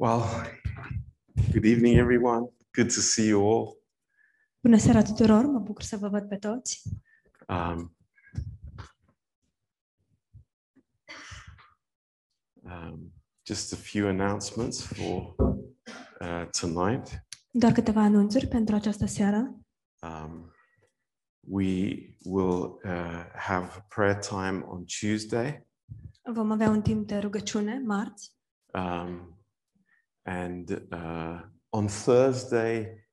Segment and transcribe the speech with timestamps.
[0.00, 0.24] Well,
[1.52, 2.48] good evening, everyone.
[2.72, 3.76] Good to see you all.
[4.60, 6.82] Bună seara tuturor, mă bucur să vă văd pe toți.
[7.48, 7.96] Um,
[12.62, 13.12] um,
[13.46, 15.34] just a few announcements for
[16.20, 17.24] uh, tonight.
[17.50, 19.54] Doar câteva anunțuri pentru această seară.
[20.02, 20.52] Um,
[21.40, 25.66] we will uh, have prayer time on Tuesday,
[26.32, 28.32] Vom avea un timp de rugăciune marți
[28.74, 29.39] um,
[30.22, 33.06] and uh, on Thursday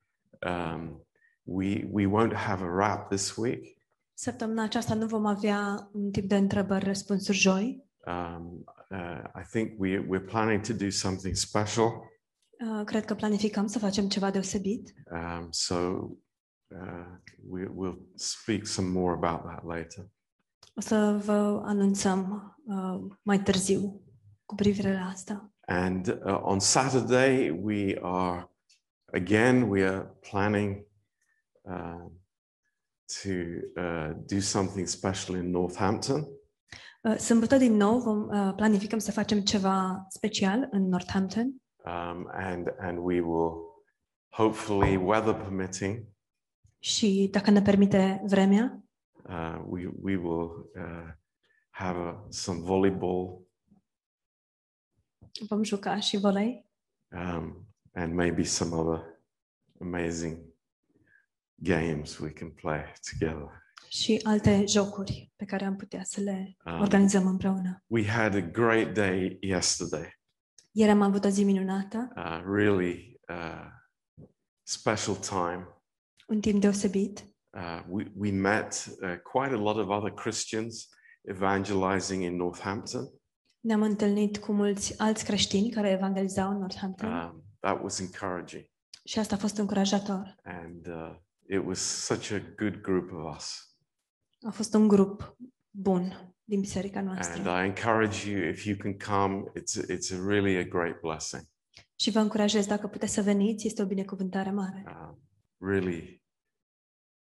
[0.45, 1.05] um,
[1.43, 3.77] we we won't have a wrap this week.
[4.13, 7.85] Săptămâna aceasta nu vom avea un tip de întrebări-răspunsuri joi.
[8.05, 11.85] Um, uh, I think we we're planning to do something special.
[11.85, 14.93] Uh, Cred că planificăm să facem ceva deosebit.
[15.11, 15.75] Um, so
[16.67, 17.05] uh,
[17.49, 20.09] we, we'll speak some more about that later.
[20.75, 24.01] O să vă anunțăm uh, mai târziu
[24.45, 25.51] cu privire la asta.
[25.69, 28.49] And uh, on Saturday, we are
[29.13, 30.85] again we are planning
[31.69, 32.07] uh,
[33.23, 33.31] to
[33.75, 36.27] uh, do something special in Northampton.
[37.01, 42.67] Uh, Sâmbătă din nou vom uh, planificăm să facem ceva special în Northampton Um, and
[42.79, 43.83] and we will
[44.29, 46.05] hopefully, weather permitting,
[46.79, 48.83] și dacă ne permite vremea,
[49.29, 51.09] uh, we we will uh,
[51.69, 53.46] have a, some volleyball
[55.47, 56.65] vom juca și volei
[57.11, 59.03] um, and maybe some other
[59.81, 60.37] amazing
[61.55, 63.65] games we can play together.
[63.89, 67.83] și alte jocuri pe care am putea să le Um, organizăm împreună.
[67.87, 70.19] We had a great day yesterday.
[70.71, 73.65] Ieri am avut o zi minunată, Uh, really uh,
[74.63, 75.67] special time.
[76.27, 77.25] un timp deosebit.
[77.53, 80.89] Uh, we we met uh, quite a lot of other Christians
[81.29, 83.09] evangelizing in Northampton.
[83.67, 88.65] Ne-am întâlnit cu mulți alți creștini care evangelizau în Northampton Um, that was encouraging,
[89.03, 90.35] și asta a fost încurajator.
[90.43, 91.15] and uh,
[91.49, 93.75] it was such a good group of us.
[94.47, 95.37] A fost un grup
[95.69, 97.41] bun din biserica And noastră.
[97.61, 99.43] I encourage you if you can come.
[99.59, 101.43] It's it's a really a great blessing.
[101.95, 104.83] Și vă încurajez, dacă puteți să veniți, este o binecuvântare mare.
[104.87, 105.19] Um,
[105.69, 106.23] really,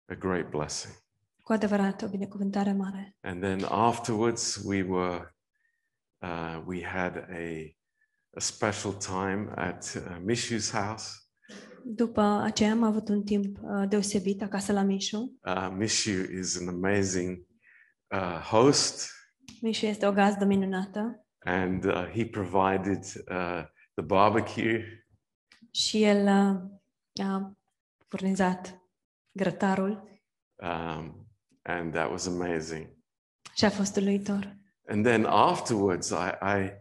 [0.06, 0.94] a great blessing.
[1.42, 3.16] Cu adevărat, o binecuvântare mare.
[3.22, 5.35] And then afterwards, we were
[6.26, 7.76] uh, we had a
[8.36, 11.06] a special time at uh, Mishu's house.
[11.84, 15.40] După aceea am avut un timp uh, deosebit acasă la Mișu.
[15.46, 16.10] Uh, Mishu
[16.40, 17.46] is an amazing
[18.08, 19.10] uh, host,
[19.62, 23.64] Mișu este o gazdă minunată and uh, he provided uh,
[23.94, 25.06] the barbecue,
[25.72, 26.24] și el
[27.20, 27.58] uh, a
[28.08, 28.80] furnizat
[29.32, 30.22] grătarul
[30.56, 31.28] um,
[31.62, 32.88] and that was amazing.
[33.56, 34.58] și a fost uluitor.
[34.88, 36.72] And then afterwards, I I,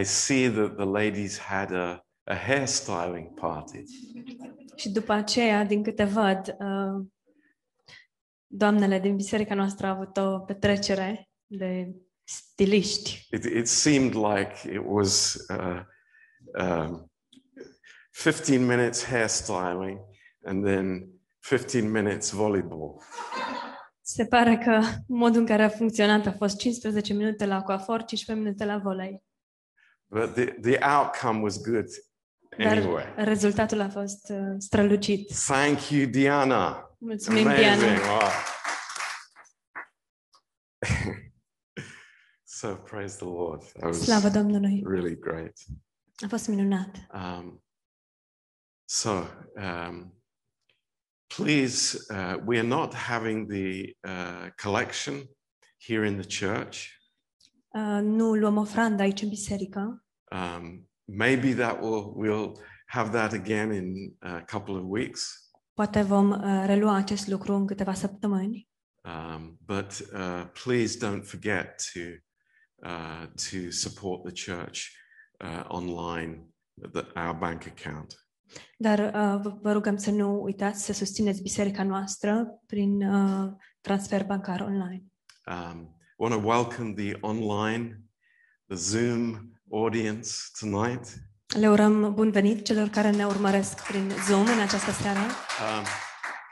[0.00, 3.82] I see that the ladies had a, a hairstyling party.
[4.76, 7.06] Și după aceea, din câte văd, uh,
[8.46, 11.94] doamnele din biserica noastră au avut o petrecere de
[12.24, 13.26] stiliști.
[13.30, 15.80] It, it seemed like it was uh,
[16.58, 17.10] um,
[18.10, 19.98] 15 minutes hairstyling
[20.44, 21.08] and then
[21.40, 23.02] 15 minutes volleyball.
[24.10, 28.46] Se pare că modul în care a funcționat a fost 15 minute la coafor, 15
[28.46, 29.22] minute la volei.
[30.06, 31.86] But the, the outcome was good
[32.58, 33.14] Dar anyway.
[33.16, 35.32] rezultatul a fost uh, strălucit.
[35.46, 36.96] Thank you, Diana.
[36.98, 37.80] Mulțumim, Amazing.
[37.80, 38.00] Diana.
[38.00, 38.28] Wow.
[42.58, 43.62] so praise the Lord.
[43.72, 44.82] That was Slavă Domnului!
[44.86, 45.56] really great.
[46.24, 46.96] A fost minunat.
[47.12, 47.64] Um,
[48.84, 50.17] so, um,
[51.28, 55.28] please, uh, we are not having the uh, collection
[55.78, 56.76] here in the church.
[57.68, 60.04] Uh, nu luăm ofrandă aici în biserică.
[60.30, 62.52] Um, maybe that will we'll
[62.86, 65.50] have that again in a couple of weeks.
[65.74, 68.68] Poate vom uh, relua acest lucru în câteva săptămâni.
[69.04, 72.00] Um, but uh, please don't forget to
[72.88, 74.90] uh, to support the church
[75.40, 76.54] uh, online,
[76.92, 78.27] the, our bank account.
[78.78, 83.50] Dar uh, vă- vă rugăm să nu uitați să susțineți biserica noastră prin uh,
[83.80, 85.02] transfer bancar online.
[85.46, 88.00] Um, want to welcome the online,
[88.66, 90.30] the Zoom audience
[90.60, 91.06] tonight.
[91.56, 95.18] Le urăm bun venit celor care ne urmăresc prin Zoom în această seară.
[95.18, 95.84] Um,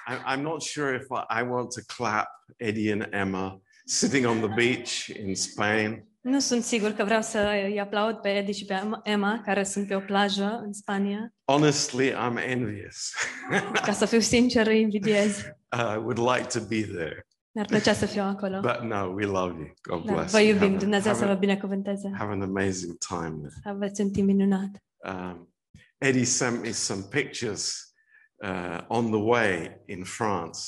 [0.09, 4.39] I, I'm not sure if I, I want to clap Eddie and Emma sitting on
[4.41, 6.05] the beach in Spain.
[6.29, 9.87] Nu sunt sigur că vreau să îi aplaud pe Eddie și pe Emma, care sunt
[9.89, 11.35] pe o plajă în Spania.
[11.45, 13.13] Honestly, I'm envious.
[13.87, 15.39] Ca să fiu sincer, îi invidiez.
[15.93, 17.27] I would like to be there.
[17.55, 18.61] Mi-ar plăcea să fiu acolo.
[18.61, 19.73] But no, we love you.
[19.83, 20.49] God Dar bless vă you.
[20.49, 22.11] iubim, Have, a- Dumnezeu să have, vă a- binecuvânteze.
[22.19, 23.55] have an amazing time there.
[23.75, 24.71] Aveți un timp minunat.
[25.09, 25.55] um,
[25.99, 27.93] Eddie sent me some pictures
[28.35, 30.61] uh, on the way in France.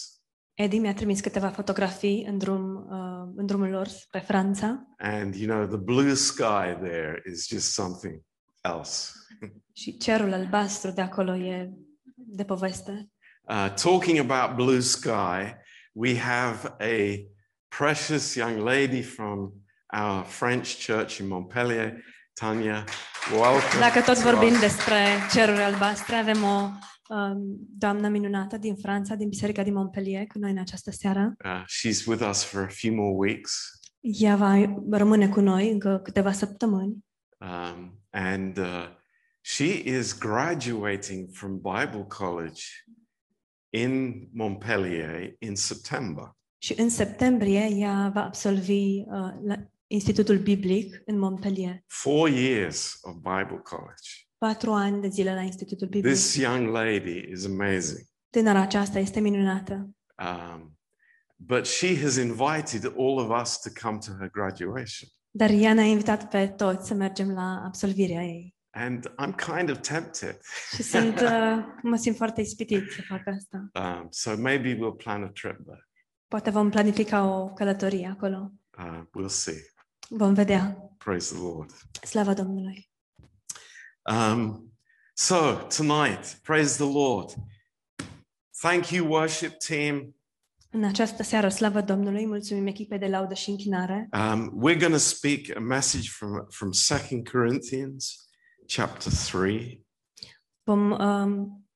[0.58, 5.54] Eddie mi-a trimis câteva fotografii în, drum, uh, în drumul lor spre Franța And you
[5.54, 8.22] know, the blue sky there is just something
[8.60, 9.12] else.
[9.80, 11.70] și cerul albastru de acolo e
[12.14, 13.10] de poveste.
[13.42, 15.54] Uh, talking about blue sky,
[15.92, 17.28] we have a
[17.68, 19.52] precious young lady from
[19.98, 22.84] our French church in Montpellier, Tanya.
[23.30, 23.80] Welcome.
[23.80, 24.60] Dacă tot to vorbim us.
[24.60, 26.70] despre ceruri albastre, avem o
[27.08, 31.34] um, doamnă minunată din Franța, din Biserica din Montpellier, cu noi în această seară.
[31.44, 33.80] Uh, she's with us for a few more weeks.
[34.00, 37.06] Ea va rămâne cu noi încă câteva săptămâni
[37.40, 38.88] Um, and uh,
[39.42, 42.62] she is graduating from Bible College
[43.70, 46.36] in Montpellier in September.
[46.58, 49.56] și în septembrie ea va absolvi uh, la
[49.86, 51.82] Institutul Biblic în Montpellier.
[51.86, 54.27] Four years of Bible College.
[54.38, 56.12] Patru ani de zile la Institutul Biblic.
[56.12, 58.06] This young lady is amazing.
[58.30, 59.90] Tânăra aceasta este minunată.
[60.18, 60.78] Um,
[61.36, 65.08] but she has invited all of us to come to her graduation.
[65.30, 68.56] Dar ea ne-a invitat pe toți să mergem la absolvirea ei.
[68.70, 70.40] And I'm kind of tempted.
[70.74, 73.68] Și sunt, uh, mă simt foarte ispitit să fac asta.
[73.74, 75.88] Um, so maybe we'll plan a trip there.
[76.28, 78.52] Poate vom planifica o călătorie acolo.
[78.78, 79.72] Uh, we'll see.
[80.08, 80.76] Vom vedea.
[80.98, 81.70] Praise the Lord.
[82.02, 82.90] Slava Domnului.
[84.08, 84.70] Um,
[85.14, 87.34] so tonight, praise the Lord.
[88.62, 90.14] Thank you, worship team.
[90.70, 94.08] În această seară, slavă Domnului, mulțumim echipei de laudă și închinare.
[94.12, 98.28] Um, we're going to speak a message from from Second Corinthians,
[98.66, 99.86] chapter three,
[100.68, 101.66] Vom um,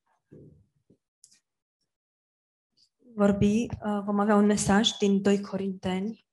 [3.15, 6.27] vorbi, uh, vom avea un mesaj din 2 Corinteni,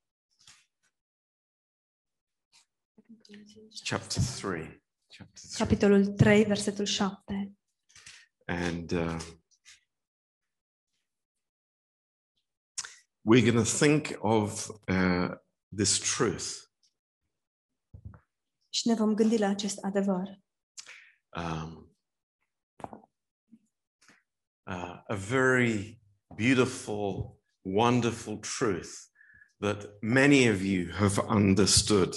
[3.84, 4.79] chapter three,
[5.20, 7.58] chapter capitolul 3, versetul 7.
[8.48, 9.20] and uh,
[13.22, 15.30] we're going to think of uh,
[15.76, 16.68] this truth.
[18.70, 20.40] Și ne vom gândi la acest adevăr.
[21.36, 21.96] um,
[24.64, 26.02] uh, a very
[26.36, 28.90] beautiful, wonderful truth
[29.60, 32.16] that many of you have understood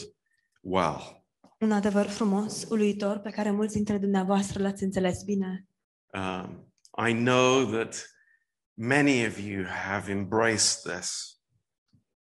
[0.61, 1.22] well.
[1.63, 5.69] Un adevăr frumos, uluitor, pe care mulți dintre dumneavoastră l-ați înțeles bine.
[6.15, 6.73] Um,
[7.09, 8.11] I know that
[8.75, 11.41] many of you have embraced this.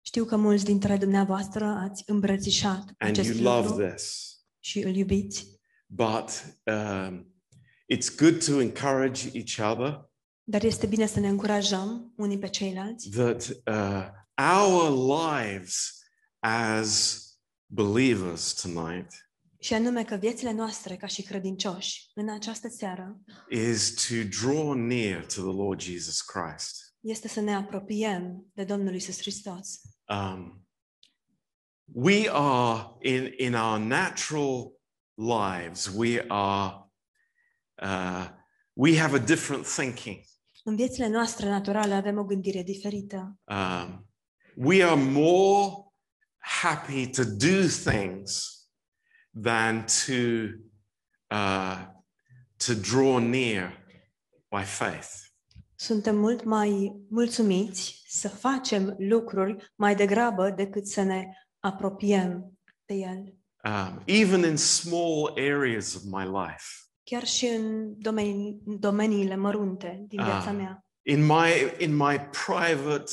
[0.02, 4.96] Știu că mulți dintre dumneavoastră ați îmbrățișat and acest you lucru love this, și îl
[4.96, 7.36] iubiți, but um,
[7.94, 10.10] it's good to encourage each other
[10.44, 13.10] dar este bine să ne încurajăm unii pe ceilalți.
[13.10, 14.08] that uh,
[14.60, 16.02] our lives
[16.40, 17.22] as
[17.66, 19.27] believers tonight
[19.60, 23.20] și anume că viețile noastre ca și credincioși în această seară
[23.50, 26.96] is to draw near to the Lord Jesus Christ.
[27.00, 29.82] este să ne apropiem de Domnul Isus Hristos.
[30.08, 30.68] Um,
[31.86, 34.72] we are in in our natural
[35.14, 35.92] lives.
[35.96, 36.92] We are
[37.82, 38.30] uh,
[38.74, 40.20] we have a different thinking.
[40.64, 43.40] În viețile noastre naturale avem o gândire diferită.
[43.44, 44.10] Um,
[44.56, 45.74] we are more
[46.38, 48.57] happy to do things
[49.42, 50.14] than to
[51.36, 51.86] uh,
[52.66, 53.86] to draw near
[54.58, 55.10] by faith.
[55.76, 61.26] Suntem mult mai mulțumiți să facem lucruri mai degrabă decât să ne
[61.60, 63.34] apropiem de El.
[63.64, 66.64] Um, even in small areas of my life.
[67.04, 70.56] Chiar și în domenii, domeniile mărunte din viața Ah.
[70.56, 70.82] mea.
[71.02, 73.12] in my in my private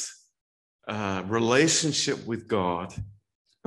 [0.89, 2.93] uh, relationship with God,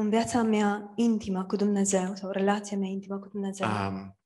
[0.01, 3.67] În viața mea intimă cu Dumnezeu sau relația mea intimă cu Dumnezeu.
[3.67, 4.17] um,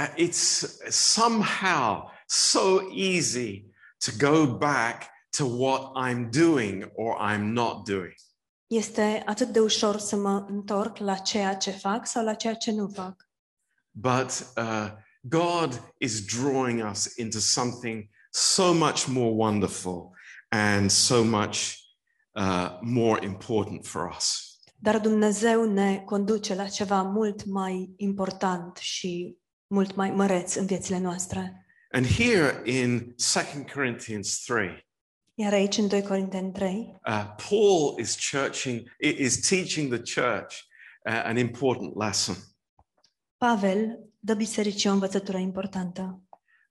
[0.00, 2.60] uh, it's somehow so
[2.94, 3.64] easy
[3.98, 5.02] to go back
[5.36, 8.14] to what I'm doing or I'm not doing.
[8.66, 12.72] Este atât de ușor să mă întorc la ceea ce fac sau la ceea ce
[12.72, 13.28] nu fac.
[13.90, 20.10] But uh, God is drawing us into something so much more wonderful
[20.48, 21.74] and so much
[22.32, 24.47] uh, more important for us.
[24.80, 30.98] Dar Dumnezeu ne conduce la ceva mult mai important și mult mai măreț în viețile
[30.98, 31.66] noastre.
[31.90, 34.88] And here in 2 Corinthians 3,
[35.40, 40.54] Iar aici, în 2 Corinteni 3, uh, Paul is churching, is teaching the church
[41.04, 42.34] uh, an important lesson.
[43.36, 46.22] Pavel dă bisericii o învățătură importantă.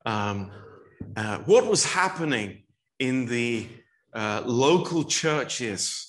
[0.06, 0.52] Um,
[1.16, 3.68] uh, what was happening in the
[4.14, 6.08] uh, local churches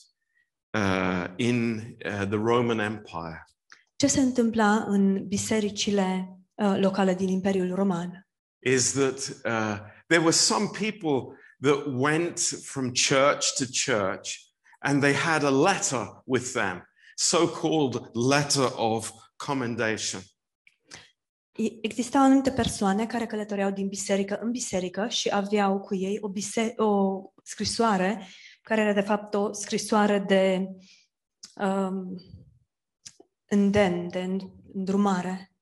[0.70, 3.44] uh, in uh, the Roman Empire?
[3.96, 8.28] Ce se întâmpla în bisericile uh, locală din Imperiul Roman
[8.60, 14.38] is that uh, there were some people that went from church to church
[14.80, 16.82] and they had a letter with them,
[17.16, 20.20] so called letter of commendation.
[21.82, 26.74] Existau anumite persoane care călătoreau din biserică în biserică și aveau cu ei o, bise-
[26.76, 28.28] o scrisoare
[28.68, 30.68] care era de fapt o scrisoare de
[31.54, 32.20] um,
[33.48, 34.38] îndemn, de
[34.74, 35.52] îndrumare.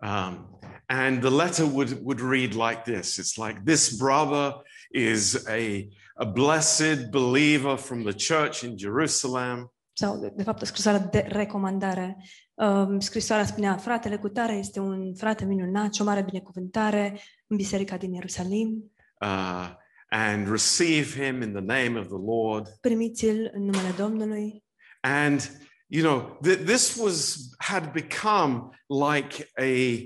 [0.00, 5.88] Um, and the letter would, would read like this It's like, This brother is a,
[6.14, 9.72] a blessed believer from the church in Jerusalem.
[9.92, 12.16] sau de, de fapt o scrisoare de recomandare.
[12.54, 17.56] Um, scrisoarea spunea, fratele cu tare este un frate minunat și o mare binecuvântare în
[17.56, 18.92] biserica din Ierusalim.
[19.20, 19.70] Uh,
[20.10, 22.68] and receive him in the name of the Lord.
[22.80, 24.64] Primiți-l în numele Domnului.
[25.00, 25.50] And,
[25.86, 29.98] you know, th- this was, had become like a,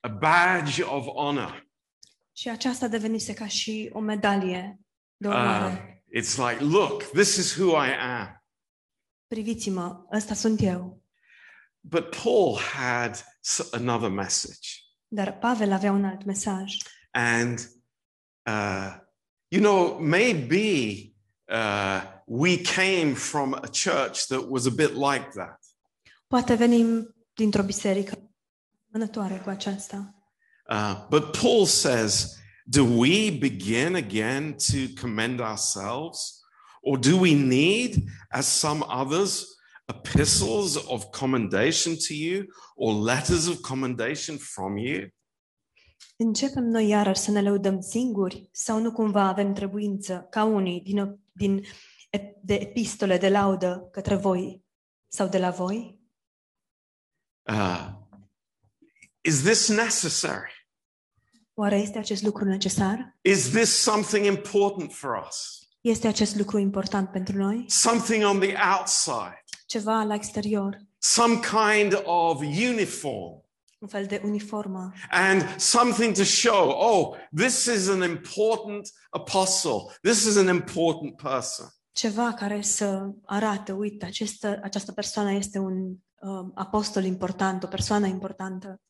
[0.00, 1.66] a badge of honor.
[2.32, 4.80] Și aceasta devenise ca și o medalie
[5.16, 5.76] de Uh,
[6.16, 8.44] it's like, look, this is who I am.
[9.26, 11.02] Priviți-mă, ăsta sunt eu.
[11.80, 13.24] But Paul had
[13.72, 14.68] another message.
[15.08, 16.76] Dar Pavel avea un alt mesaj.
[17.10, 17.58] And,
[18.46, 19.07] uh,
[19.48, 21.14] you know, maybe
[21.48, 25.58] uh, we came from a church that was a bit like that.
[26.26, 28.30] Poate venim dintr-o biserică
[28.92, 30.14] mănătoare cu aceasta.
[30.70, 36.42] Uh, but Paul says, do we begin again to commend ourselves?
[36.82, 39.46] Or do we need, as some others,
[39.88, 45.10] epistles of commendation to you or letters of commendation from you?
[46.16, 51.20] Începem noi iarăși să ne lăudăm singuri sau nu cumva avem trebuință, ca unii, din,
[51.32, 51.64] din,
[52.42, 54.64] de epistole de laudă către voi
[55.08, 55.98] sau de la voi?
[57.42, 57.88] Uh,
[59.20, 60.68] is this necessary?
[61.54, 63.16] Oare este acest lucru necesar?
[63.20, 65.68] Is this something important for us?
[65.80, 67.64] Este acest lucru important pentru noi?
[67.68, 73.47] Something on the outside, Ceva la exterior, some kind of uniform,
[73.78, 80.24] un fel de uniformă and something to show oh, this is an important apostle, this
[80.24, 81.66] is an important person.
[81.92, 88.06] ceva care să arate, uite, această, această persoană este un um, apostol important, o persoană
[88.06, 88.80] importantă.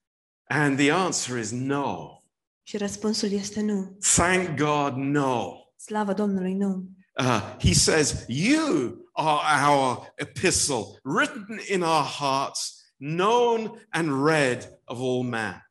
[0.45, 2.23] And the answer is no.
[2.63, 3.99] Și răspunsul este nu.
[4.15, 5.53] Thank God, no.
[5.77, 6.89] Slavă Domnului, nu.
[7.19, 14.99] Uh, he says, You are our epistle, written in our hearts, known and read of
[14.99, 15.63] all men.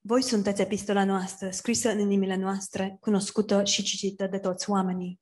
[0.00, 5.20] Voi sunteți epistola noastră, scrisă în inimile noastre, cunoscută și citită de toți oamenii.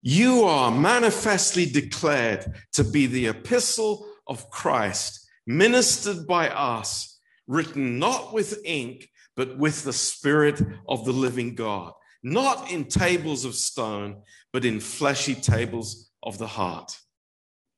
[0.00, 2.44] You are manifestly declared
[2.76, 6.48] to be the epistle of Christ, ministered by
[6.80, 12.84] us, written not with ink, but with the Spirit of the living God, not in
[12.84, 17.07] tables of stone, but in fleshy tables of the heart.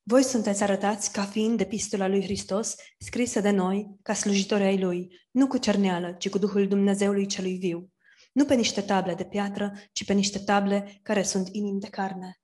[0.03, 5.21] Voi sunteți arătați ca fiind epistola lui Hristos, scrisă de noi, ca slujitori ai lui,
[5.31, 7.91] nu cu cerneală, ci cu Duhul Dumnezeului celui viu.
[8.33, 12.41] Nu pe niște table de piatră, ci pe niște table care sunt inimi de carne.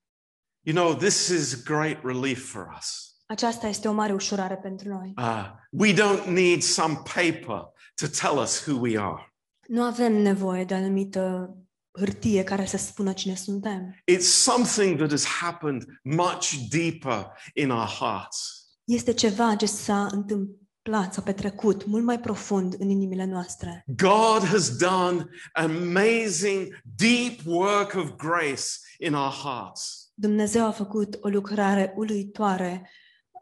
[0.61, 3.17] You know, this is great relief for us.
[3.27, 5.13] Aceasta este o mare ușurare pentru noi.
[5.17, 7.63] Uh, we don't need some paper
[7.95, 9.35] to tell us who we are.
[9.67, 11.55] Nu avem nevoie de anumită
[11.99, 13.95] hârtie care să spună cine suntem.
[14.13, 18.67] It's something that has happened much deeper in our hearts.
[18.85, 23.85] Este ceva ce s-a întâmplat, s-a petrecut mult mai profund în inimile noastre.
[23.87, 28.65] God has done amazing, deep work of grace
[28.99, 30.11] in our hearts.
[30.15, 32.91] Dumnezeu a făcut o lucrare uluitoare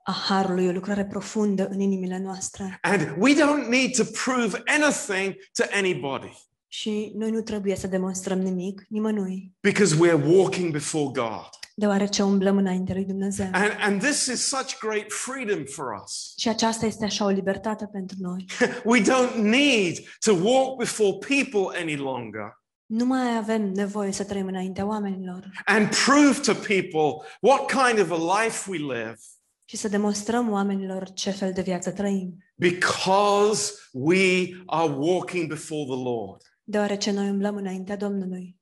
[0.05, 2.79] a harului, o lucrare profundă în inimile noastre.
[2.83, 6.33] And we don't need to prove anything to anybody
[6.81, 11.49] Și noi nu trebuie să demonstrăm nimic nimănui, because we're walking before God.
[11.75, 13.49] deoarece umblăm înaintea lui Dumnezeu.
[13.53, 16.33] And, and this is such great freedom for us.
[16.37, 18.45] Și aceasta este așa o libertate pentru noi.
[18.93, 24.47] We don't need to walk before people any longer Nu mai avem nevoie să trăim
[24.47, 29.19] înaintea oamenilor and prove to people what kind of a life we live
[29.65, 36.03] și să demonstrăm oamenilor ce fel de viață trăim, because we are walking before the
[36.03, 36.53] Lord.
[36.65, 38.59] Deoarece noi umblăm înaintea Domnului.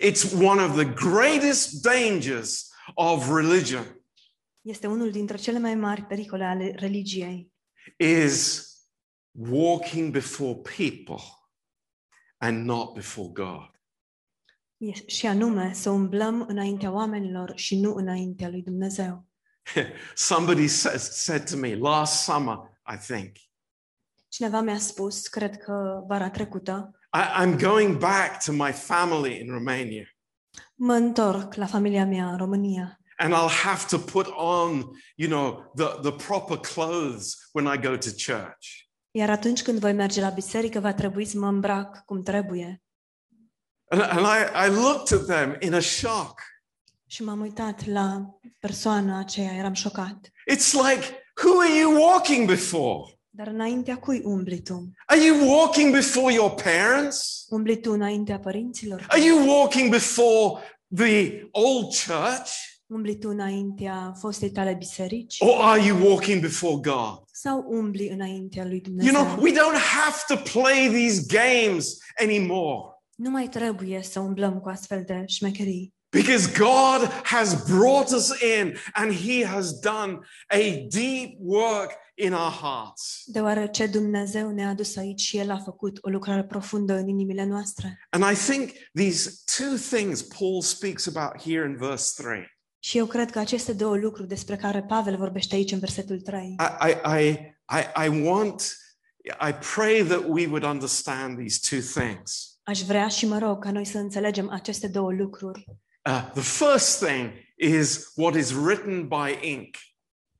[0.00, 4.00] It's one of the greatest dangers of religion
[4.60, 7.52] Este unul dintre cele mai mari pericole ale religiei.
[7.98, 8.66] is
[9.32, 11.22] walking before people
[12.36, 13.70] and not before God.
[14.76, 19.26] E- Și anume să umblăm înaintea oamenilor și nu înaintea lui Dumnezeu.
[20.14, 22.56] Somebody says, said to me last summer,
[22.94, 23.36] I think,
[24.28, 29.52] Cineva mi-a spus, cred că vara trecută, I, I'm going back to my family in
[29.52, 30.04] Romania.
[30.74, 34.84] mă întorc la familia mea în România And I'll have to put on,
[35.16, 38.86] you know, the, the proper clothes when I go to church.
[39.10, 42.82] Iar atunci când voi merge la biserică, va trebui să mă îmbrac cum trebuie.
[43.88, 46.40] And, and I, I looked at them in a shock.
[47.06, 50.30] Și m-am uitat la persoana aceea, eram șocat.
[50.52, 53.17] It's like, who are you walking before?
[53.38, 54.92] Dar înaintea cui umbli tu?
[55.06, 57.46] Are you walking before your parents?
[57.48, 59.06] Umbli tu înaintea părinților?
[59.08, 60.62] Are you walking before
[60.94, 62.50] the old church?
[62.86, 65.36] Umbli tu înaintea fostei tale biserici?
[65.38, 67.22] Or are you walking before God?
[67.32, 69.12] Sau umbli înaintea lui You Dumnezeu?
[69.12, 72.80] know, we don't have to play these games anymore
[73.14, 75.94] Nu mai trebuie să umblăm cu astfel de șmecherii.
[76.10, 82.50] Because God has brought us in and He has done a deep work in our
[82.50, 83.22] hearts.
[83.26, 88.06] Deoarece Dumnezeu ne-a adus aici și El a făcut o lucrare profundă în inimile noastre.
[88.10, 92.56] And I think these two things Paul speaks about here in verse 3.
[92.78, 96.56] Și eu cred că aceste două lucruri despre care Pavel vorbește aici în versetul 3,
[96.58, 97.30] I, I, I,
[97.68, 98.76] I, I want,
[99.48, 102.58] I pray that we would understand these two things.
[102.62, 105.64] aș vrea și mă rog ca noi să înțelegem aceste două lucruri.
[106.08, 109.76] Uh, the first thing is what is written by ink.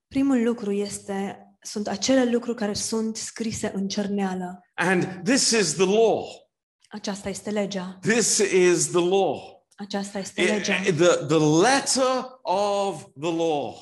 [0.09, 4.61] Primul lucru este, sunt acele lucruri care sunt scrise în cerneală.
[4.75, 6.27] And this is the law.
[6.89, 7.99] Aceasta este legea.
[8.01, 9.67] This is the law.
[9.77, 10.81] Aceasta este I- legea.
[10.83, 13.75] the, the letter of the law.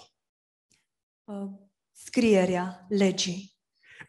[1.24, 1.50] Uh,
[1.92, 3.54] Scrierea legii.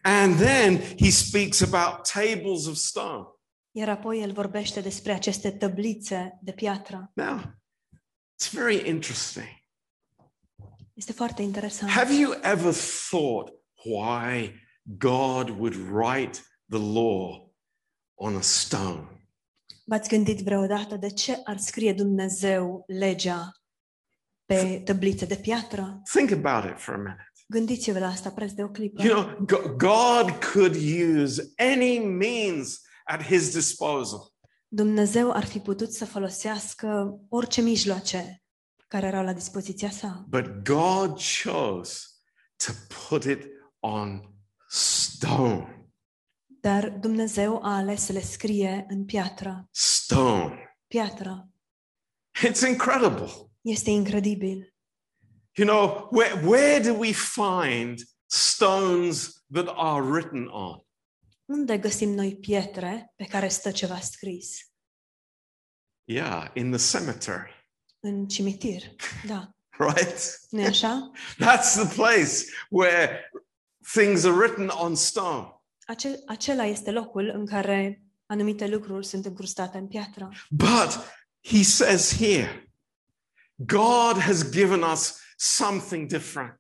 [0.02, 3.26] And then he speaks about tables of stone.
[3.72, 7.12] Iar apoi el vorbește despre aceste tăblițe de piatră.
[7.14, 7.42] Now,
[8.38, 9.48] it's very interesting.
[10.94, 11.92] Este foarte interesant.
[11.92, 12.74] Have you ever
[13.10, 13.54] thought
[13.84, 14.54] why
[14.98, 16.40] God would write
[16.70, 17.52] the law
[18.16, 19.08] on a stone?
[19.86, 23.52] V-ați gândit vreodată de ce ar scrie Dumnezeu legea
[24.46, 26.02] pe tăblițe de piatră?
[26.14, 27.32] Think about it for a minute.
[27.48, 29.04] Gândiți-vă la asta preț de o clipă.
[29.04, 29.46] You know,
[29.78, 30.76] God could
[31.22, 34.36] use any means at his disposal.
[34.68, 38.44] Dumnezeu ar fi putut să folosească orice mijloace
[38.88, 40.26] care erau la dispoziția sa.
[40.28, 42.00] But God chose
[42.66, 42.72] to
[43.08, 43.46] put it
[43.80, 44.22] on
[44.68, 45.92] stone.
[46.46, 49.68] Dar Dumnezeu a ales să le scrie în piatră.
[49.72, 50.78] Stone.
[50.88, 51.50] Piatră.
[52.48, 53.30] It's incredible.
[53.62, 54.74] Este incredibil.
[55.56, 60.87] You know, where, where do we find stones that are written on?
[61.48, 64.60] Unde găsim noi pietre pe care stă ceva scris?
[66.04, 68.84] Yeah, in the cemetery, În cimitir.
[69.26, 69.50] Da.
[69.88, 70.40] right?
[70.50, 71.12] nu așa?
[71.46, 73.32] That's the place where
[73.94, 75.62] things are written on stone.
[75.86, 80.32] Ace- acela este locul în care anumite lucruri sunt încrustate în piatră.
[80.50, 81.00] But
[81.44, 82.72] he says here,
[83.56, 86.58] God has given us something different.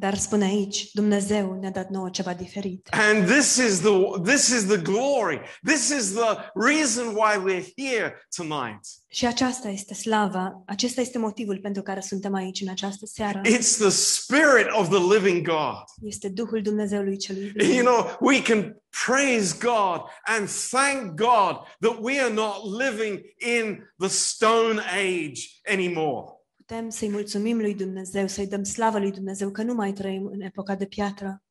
[0.00, 2.88] Dar spune aici, Dumnezeu ne-a dat nouă ceva diferit.
[2.90, 5.40] And this is the this is the glory.
[5.64, 8.80] This is the reason why we're here tonight.
[9.08, 13.40] Și aceasta este slava, acesta este motivul pentru care suntem aici în această seară.
[13.40, 15.84] It's the spirit of the living God.
[16.02, 17.72] Este Duhul Dumnezeului celui viu.
[17.72, 23.78] You know, we can praise God and thank God that we are not living in
[23.98, 26.39] the stone age anymore.
[26.70, 30.40] Putem să-i mulțumim lui Dumnezeu, să-i dăm slavă lui Dumnezeu că nu mai trăim în
[30.40, 31.42] epoca de piatră.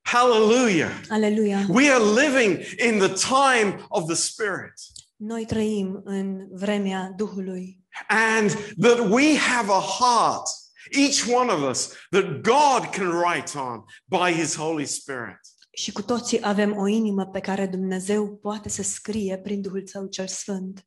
[0.00, 0.90] Hallelujah.
[1.08, 1.66] Aleluia!
[1.68, 4.72] We are living in the time of the Spirit.
[5.16, 10.48] Noi trăim în vremea Duhului And that we have a heart,
[10.90, 15.40] each one of us, that God can write on by His Holy Spirit.
[15.70, 20.06] și cu toții avem o inimă pe care Dumnezeu poate să scrie prin Duhul Său
[20.06, 20.86] cel Sfânt.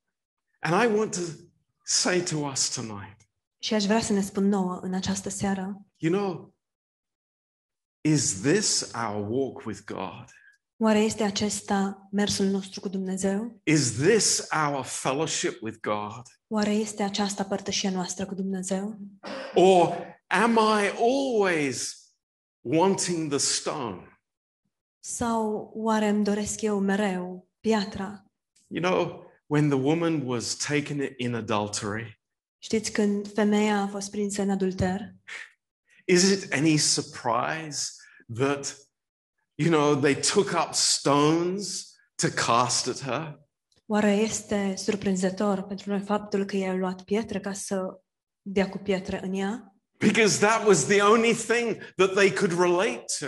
[0.59, 1.21] And I want to
[1.83, 3.20] say to us tonight,
[3.63, 6.55] Și aș vrea să ne spun nouă în această seară, you know,
[8.01, 10.25] is this our walk with God?
[10.83, 13.61] oare este acesta mersul nostru cu Dumnezeu?
[13.63, 16.21] Is this our fellowship with God?
[16.47, 18.97] Oare este aceasta părtășia noastră cu Dumnezeu?
[19.55, 19.95] Or
[20.27, 21.95] am I always
[22.61, 24.19] wanting the stone?
[24.99, 28.25] Sau oare îmi doresc eu mereu piatra?
[28.67, 32.20] You know, when the woman was taken in adultery,
[32.63, 35.13] Știți când femeia a fost prinsă în adulter?
[36.05, 37.91] is it any surprise
[38.27, 38.75] that,
[39.55, 43.39] you know, they took up stones to cast at her?
[43.85, 48.01] Oare este surprinzător pentru noi faptul că i-au luat pietre ca să
[48.41, 49.75] dea cu pietre în ea?
[49.97, 53.25] Because that was the only thing that they could relate to.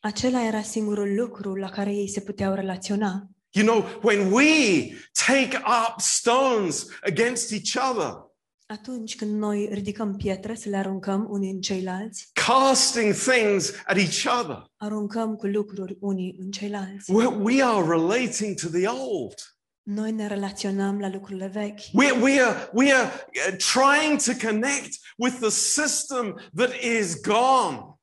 [0.00, 3.28] Acela era singurul lucru la care ei se puteau relaționa.
[3.50, 4.88] You know, when we
[5.26, 8.31] take up stones against each other,
[8.72, 14.40] Atunci când noi ridicăm pietre să le aruncăm unii în ceilalți, casting things at each
[14.40, 17.10] other, aruncăm cu lucruri unii în ceilalți.
[17.10, 19.34] we we are relating to the old.
[19.82, 21.80] Noi ne relaționăm la lucrurile vechi.
[21.92, 23.10] We, we, are, we are
[23.48, 27.96] uh, trying to connect with the system that is gone,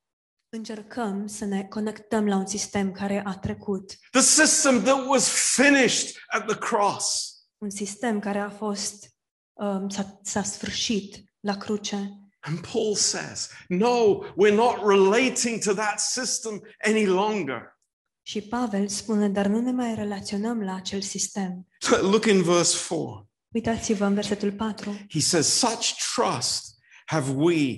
[0.50, 6.16] Încercăm să ne conectăm la un sistem care a trecut, the system that was finished
[6.28, 7.34] at the cross.
[7.58, 9.18] un sistem care a fost
[9.60, 12.14] um, s-a, s-a sfârșit la cruce.
[12.40, 17.78] And Paul says, no, we're not relating to that system any longer.
[18.22, 21.68] Și Pavel spune, dar nu ne mai relaționăm la acel sistem.
[22.02, 23.30] Look in verse 4.
[23.54, 25.06] Uitați-vă în versetul 4.
[25.10, 27.78] He says, Such trust have we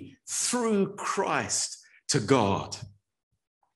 [0.49, 2.79] through Christ to God.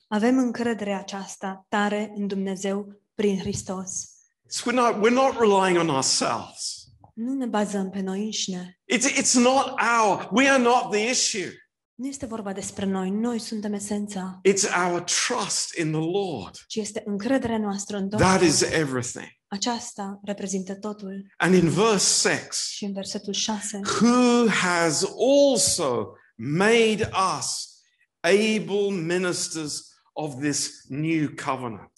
[0.08, 4.10] Avem încredere aceasta tare în Dumnezeu prin Hristos.
[4.48, 6.85] So we're not, we're not relying on ourselves.
[7.16, 8.80] Nu ne bazăm pe noi înșine.
[8.94, 9.66] It's, it's not
[10.00, 11.52] our, we are not the issue.
[11.96, 16.56] Nu este vorba despre noi, noi suntem esența, It's our trust in the Lord.
[16.68, 18.30] ci este încrederea noastră în Domnul.
[18.30, 19.28] That is everything.
[19.48, 21.34] Aceasta reprezintă totul.
[21.38, 27.74] And in verse 6, Și în versetul 6, who has also made us
[28.20, 29.82] able ministers
[30.14, 31.92] of this new covenant.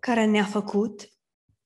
[0.00, 1.08] care ne-a făcut,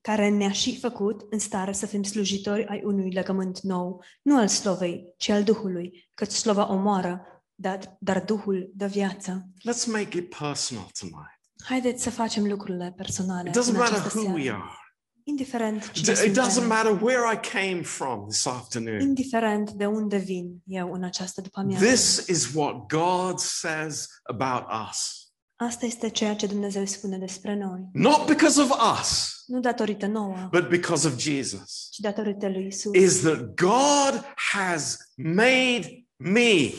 [0.03, 4.49] care ne-a și făcut în stare să fim slujitori ai unui legământ nou, nu al
[4.49, 9.49] slovei, ci al Duhului, căci slova omoară, dar, dar Duhul dă viață.
[9.59, 11.41] Let's make it personal tonight.
[11.65, 14.57] Haideți să facem lucrurile personale It doesn't în matter această who we seară.
[14.57, 14.77] are.
[15.25, 19.01] Indiferent It cine it doesn't suntem, matter where I came from this afternoon.
[19.01, 21.85] indiferent de unde vin eu în această după-amiază.
[21.85, 25.22] This is what God says about us.
[25.63, 27.89] Asta este ceea ce Dumnezeu spune despre noi.
[27.93, 28.71] Not because of
[29.01, 31.89] us, Nu datorită nouă, but because of Jesus.
[31.91, 32.95] ci datorită lui Isus.
[32.95, 36.71] Is that God has made me.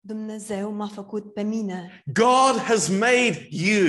[0.00, 3.86] Dumnezeu m-a făcut pe mine God has made you.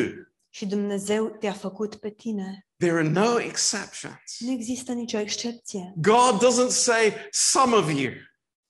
[0.49, 2.67] și Dumnezeu te-a făcut pe tine.
[2.77, 4.36] There are no exceptions.
[4.39, 5.93] Nu există nicio excepție.
[5.95, 8.12] God doesn't say some of you,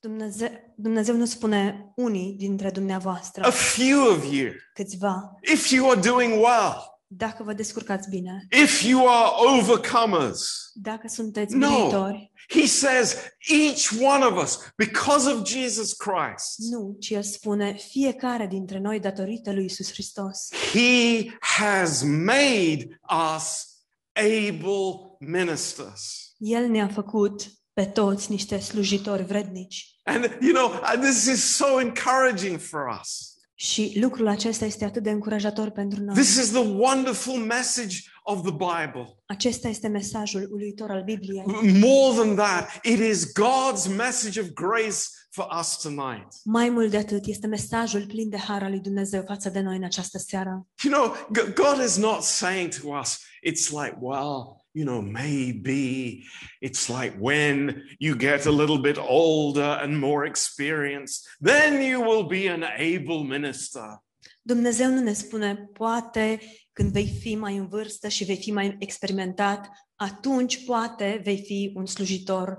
[0.08, 4.52] Dumnezeu, Dumnezeu nu spune unii dintre a dumneavoastră, few of you.
[4.74, 6.76] câțiva, If you are doing well,
[7.08, 10.72] dacă vă descurcați bine, if you are overcomers.
[10.74, 11.68] dacă sunteți No.
[11.68, 13.16] biruitori, He says,
[13.48, 19.00] each one of us, because of Jesus Christ, nu, ci El spune fiecare dintre noi
[19.00, 20.50] datorită lui Isus Hristos.
[20.74, 23.00] He has made
[23.36, 23.68] us
[24.14, 26.34] able ministers.
[26.38, 27.42] El ne-a făcut
[27.74, 29.88] pe toți niște slujitori vrednici.
[30.04, 33.28] And, you know, and this is so encouraging for us.
[33.56, 36.16] Și lucrul acesta este atât de încurajator pentru noi.
[36.16, 39.18] This is the wonderful message of the Bible.
[39.26, 41.44] Acesta este mesajul uluitor al Bibliei.
[41.80, 46.28] More than that, it is God's message of grace for us tonight.
[46.44, 49.76] Mai mult de atât, este mesajul plin de har al lui Dumnezeu față de noi
[49.76, 50.68] în această seară.
[50.84, 56.24] You know, G- God is not saying to us, it's like, well, you know, maybe
[56.62, 62.24] it's like when you get a little bit older and more experienced, then you will
[62.24, 64.02] be an able minister.
[64.42, 66.40] Dumnezeu nu ne spune, poate
[66.74, 71.72] când vei fi mai în vârstă și vei fi mai experimentat, atunci poate vei fi
[71.76, 72.58] un slujitor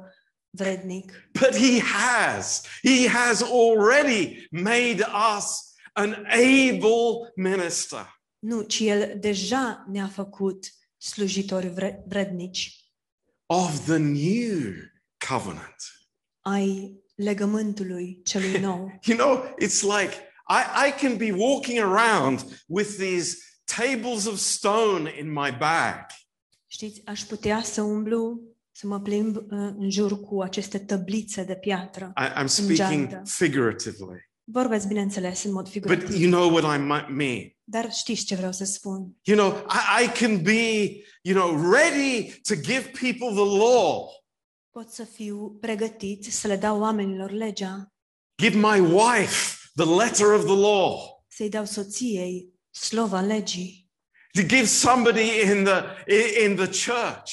[0.50, 1.29] vrednic.
[1.40, 8.20] But He has, He has already made us an able minister.
[8.38, 10.66] Nu, ci El deja ne-a făcut
[11.08, 12.84] slujitori vre- vrednici
[13.46, 14.72] of the new
[15.28, 15.74] covenant.
[16.40, 18.98] ai legământului celui nou.
[19.06, 20.12] You know, it's like
[20.48, 23.36] I, I can be walking around with these
[23.76, 26.06] tables of stone in my bag.
[26.66, 28.40] Știți, aș putea să umblu,
[28.72, 29.42] să mă plimb uh,
[29.78, 32.12] în jur cu aceste tăblițe de piatră.
[32.16, 33.22] I, I'm speaking geantă.
[33.30, 34.30] figuratively.
[34.44, 36.20] Vorbesc, bineînțeles, în mod But figurativ.
[36.20, 37.53] you know what I might mean.
[37.66, 39.16] Dar știți ce vreau să spun?
[39.22, 40.88] You know, I, I can be,
[41.22, 44.09] you know, ready to give people the law,
[44.70, 47.92] Pot să fiu pregătit să le dau oamenilor legea,
[48.42, 53.90] give my wife the letter of the law, să-i dau soției slova legii,
[54.33, 55.83] to give somebody in the
[56.44, 57.33] in, the church.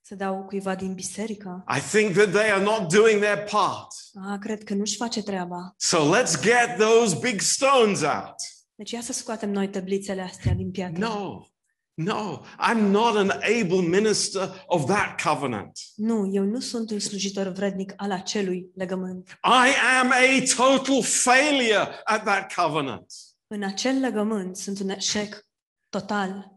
[0.00, 1.64] să dau cuiva din biserică.
[1.76, 3.86] I think that they are not doing their part.
[4.28, 5.74] A, cred că nu-și face treaba.
[5.76, 8.34] So let's get those big stones out.
[8.76, 10.98] Deci ia să scoatem noi tăblițele astea din piatră.
[11.06, 11.46] No,
[11.94, 15.78] no, I'm not an able minister of that covenant.
[15.94, 19.38] Nu, eu nu sunt un slujitor vrednic al acelui legământ.
[19.44, 23.12] I am a total failure at that covenant.
[23.46, 25.46] În acel legământ sunt un eșec
[25.88, 26.54] total.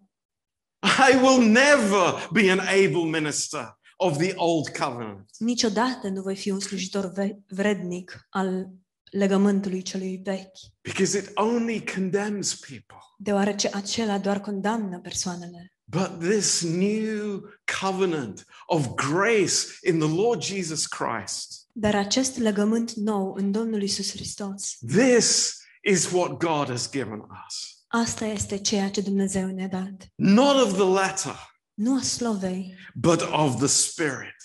[1.12, 5.30] I will never be an able minister of the old covenant.
[5.38, 8.70] Niciodată nu voi fi un slujitor ve- vrednic al
[9.12, 12.98] legământului celui vechi, Because it only condemns people.
[13.18, 15.74] deoarece acela doar condamnă persoanele.
[15.86, 17.42] But this new
[17.82, 19.56] covenant of grace
[19.88, 26.12] in the Lord Jesus Christ, Dar acest legământ nou în Domnul Isus Hristos, this is
[26.12, 27.84] what God has given us.
[27.88, 30.08] asta este ceea ce Dumnezeu ne-a dat.
[30.16, 31.36] Not of the letter,
[31.74, 34.36] Nu a slovei, but of the Spirit.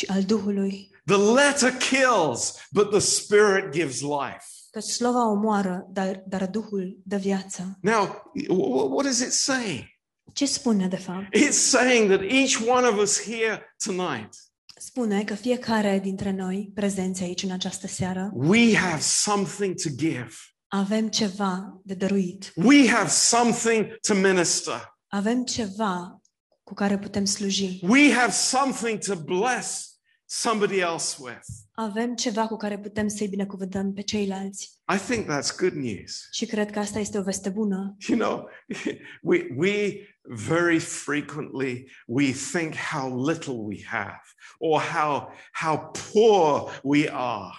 [0.00, 0.90] Ci al Duhului.
[1.06, 4.44] The letter kills, but the Spirit gives life.
[4.70, 7.78] Căci slova omoară, dar, dar Duhul dă viață.
[7.80, 9.98] Now, wh- wh- what does it say?
[10.32, 11.36] Ce spune de fapt?
[11.36, 14.28] It's saying that each one of us here tonight,
[14.76, 20.28] Spune că fiecare dintre noi, prezenți aici în această seară, we have something to give.
[20.68, 22.52] avem ceva de dăruit.
[22.56, 24.98] We have something to minister.
[25.08, 26.20] Avem ceva
[26.62, 27.80] cu care putem sluji.
[27.88, 29.89] We have something to bless
[30.30, 31.46] somebody else with.
[31.72, 34.80] Avem ceva cu care putem să-i binecuvântăm pe ceilalți.
[34.94, 36.28] I think that's good news.
[36.30, 37.96] Și cred că asta este o veste bună.
[38.08, 38.48] You know,
[39.28, 44.22] we, we very frequently we think how little we have
[44.58, 47.54] or how, how poor we are.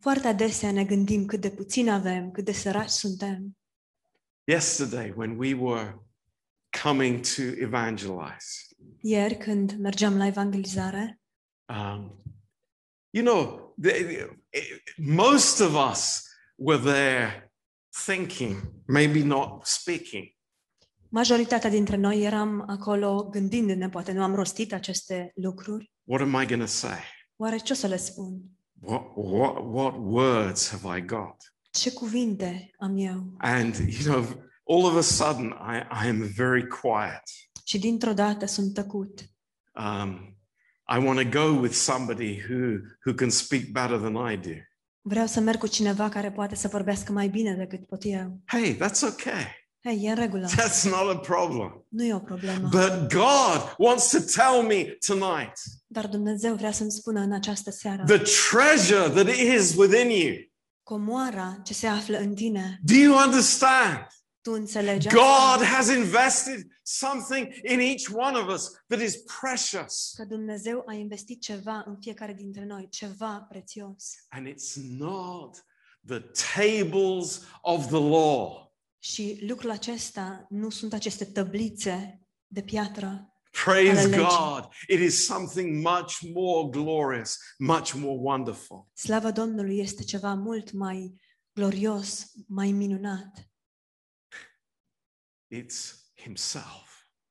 [0.00, 3.56] Foarte adesea ne gândim cât de puțin avem, cât de săraci suntem.
[4.44, 6.00] Yesterday, when we were
[6.82, 8.66] coming to evangelize,
[9.00, 11.20] Ieri, când mergeam la evangelizare,
[11.68, 12.22] um,
[13.10, 14.28] you know, the,
[14.96, 16.22] most of us
[16.56, 17.50] were there
[18.04, 20.34] thinking, maybe not speaking.
[21.08, 25.92] majoritatea dintre noi eram acolo gândindu-ne, poate nu am rostit aceste lucruri.
[26.04, 26.98] What am I going to say?
[27.36, 28.42] Oare ce o să le spun?
[28.80, 31.54] What, what, what words have I got?
[31.70, 33.34] Ce cuvinte am eu?
[33.38, 34.24] And, you know,
[34.68, 37.22] all of a sudden, I, I am very quiet.
[37.64, 39.20] Și dintr-o dată sunt tăcut.
[39.74, 40.35] Um,
[40.88, 44.54] I want to go with somebody who, who can speak better than I do.
[45.00, 48.40] Vreau să merg cu cineva care poate să vorbească mai bine decât pot eu.
[48.46, 49.64] Hey, that's okay.
[49.84, 50.46] Hei, e în regulă.
[50.48, 51.84] That's not a problem.
[51.88, 52.68] Nu e o problemă.
[52.68, 55.52] But God wants to tell me tonight
[55.86, 60.34] Dar Dumnezeu vrea să-mi spună în această seară the treasure that is within you.
[60.82, 62.80] comoara ce se află în tine.
[62.82, 64.06] Do you understand?
[64.46, 65.64] Tu înțelegi God asta?
[65.64, 70.12] has invested something in each one of us that is precious.
[70.16, 74.14] Că Dumnezeu a investit ceva în fiecare dintre noi, ceva prețios.
[74.28, 75.64] And it's not
[76.06, 76.20] the
[76.54, 78.74] tables of the law.
[78.98, 83.32] Și lucrul acesta nu sunt aceste tăblițe de piatră,
[83.64, 84.24] Praise Ale legii.
[84.24, 84.68] God.
[84.88, 88.88] It is something much more glorious, much more wonderful.
[88.92, 91.14] Slava Domnului este ceva mult mai
[91.52, 93.50] glorios, mai minunat.
[95.54, 96.84] It's Himself.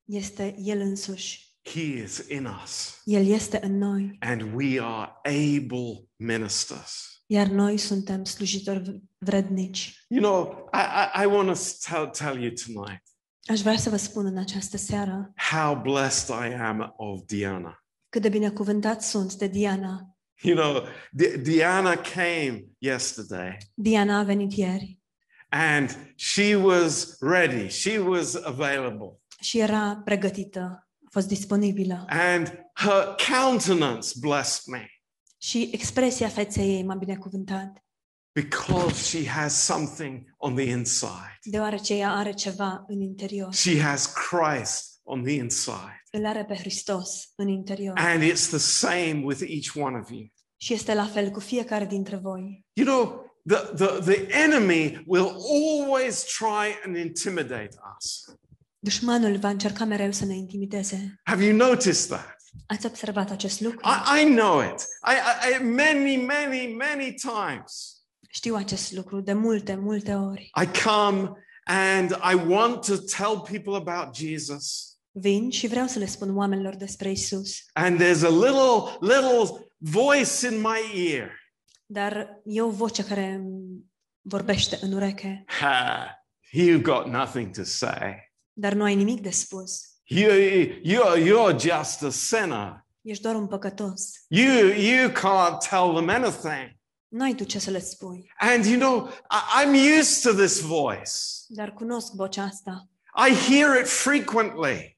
[0.04, 1.44] Este El însuși.
[1.62, 7.22] He is in us, El este în noi, and we are able ministers.
[7.26, 10.04] iar er noi suntem slujitori vrednici.
[10.08, 10.76] You know, I,
[11.20, 13.02] I, I want to tell, tell you tonight
[13.46, 17.84] Aș vrea să vă spun în această seară how blessed I am of Diana.
[18.08, 20.16] cât de binecuvântat sunt de Diana.
[20.42, 25.00] You know, Di- Diana came yesterday Diana a venit ieri
[25.48, 29.20] and she was ready, she was available.
[29.40, 32.04] și era pregătită, a fost disponibilă.
[32.08, 34.86] And her countenance blessed me
[35.38, 37.84] Și expresia feței ei m-a binecuvântat,
[38.32, 41.38] because she has something on the inside.
[41.42, 43.54] deoarece ea are ceva în interior.
[43.54, 46.02] She has Christ on the inside.
[46.10, 47.98] Îl are pe Hristos în interior.
[47.98, 50.26] And it's the same with each one of you.
[50.56, 52.64] Și este la fel cu fiecare dintre voi.
[52.72, 58.24] You know, the, the, the enemy will always try and intimidate us.
[58.78, 61.20] Dușmanul va încerca mereu să ne intimideze.
[61.24, 62.36] Have you noticed that?
[62.66, 63.80] Ați observat acest lucru?
[63.84, 64.80] I, I know it.
[65.04, 65.14] I,
[65.54, 68.00] I, many, many, many times.
[68.30, 70.50] Știu acest lucru de multe, multe ori.
[70.62, 71.32] I come
[71.64, 74.96] and I want to tell people about Jesus.
[75.12, 80.46] Vin și vreau să le spun oamenilor despre Isus, And there's a little, little voice
[80.46, 81.30] in my ear.
[81.86, 83.84] Dar e o voce care îmi
[84.20, 86.06] vorbește în ureche, Ha,
[86.52, 88.32] you've got nothing to say.
[88.52, 89.80] dar nu ai nimic de spus.
[90.04, 90.30] You,
[90.82, 92.86] you're, you're just a sinner.
[93.02, 94.02] Ești doar un păcătos.
[94.28, 96.74] You, you can't tell them anything.
[97.08, 98.32] N-ai tu ce să le spui.
[98.38, 101.10] And you know, I, I'm used to this voice.
[101.48, 102.88] Dar cunosc vocea asta.
[103.28, 104.95] I hear it frequently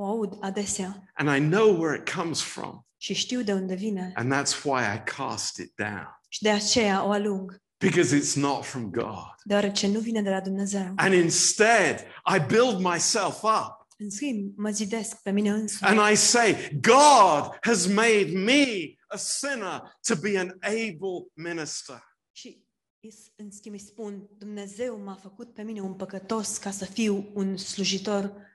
[0.00, 2.86] O aud adesea and I know where it comes from.
[2.96, 6.20] și știu de unde vine And that's why I cast it down.
[6.28, 7.56] și de aceea o alung.
[7.78, 9.34] because it's not from God.
[9.44, 10.92] deoarece nu vine de la Dumnezeu.
[10.96, 11.98] And instead,
[12.36, 17.56] I build myself up În schimb, mă zidesc pe mine însumi and I say, God
[17.60, 18.64] has made me
[19.08, 22.02] a sinner to be an able minister.
[22.32, 22.64] și
[23.00, 27.30] îs- în schimb îi spun, Dumnezeu m-a făcut pe mine un păcătos ca să fiu
[27.34, 28.46] un slujitor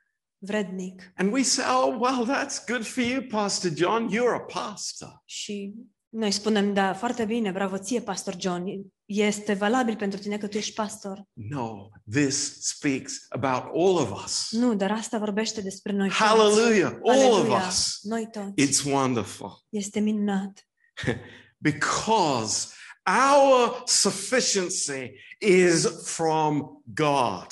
[0.46, 1.14] vrednic.
[1.16, 4.10] And we say, oh, well, that's good for you, Pastor John.
[4.10, 5.22] You're a pastor.
[5.26, 5.74] Și
[6.10, 8.66] noi spunem, da, foarte bine, bravo ție, pastor John,
[9.06, 11.24] este valabil pentru tine că tu ești pastor.
[11.34, 14.52] No, this speaks about all of us.
[14.52, 16.20] Nu, dar asta vorbește despre noi toți.
[16.20, 18.00] Hallelujah, all of Aleluia, us.
[18.02, 18.68] Noi toți.
[18.68, 20.68] It's wonderful Este minunat.
[21.58, 22.68] because
[23.06, 27.48] our sufficiency is from God.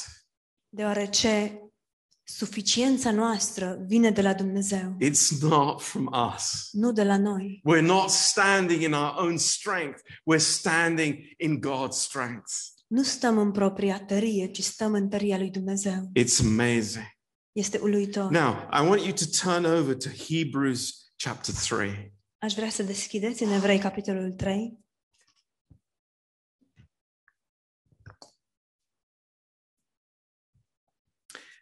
[0.69, 1.62] Deoarece
[2.36, 6.70] suficiența noastră vine de la Dumnezeu, It's not from us.
[6.72, 7.62] nu de la noi.
[7.76, 10.00] We're not standing in our own strength,
[10.34, 12.52] we're standing in God's strength.
[12.88, 16.12] Nu stăm în propria tărie, ci stăm în tăria lui Dumnezeu.
[16.20, 17.06] It's amazing.
[17.52, 18.30] Este uluitor.
[18.32, 22.13] Now, I want you to turn over to Hebrews chapter 3.
[22.38, 24.80] Aș vrea să deschideți în Evrei, capitolul 3.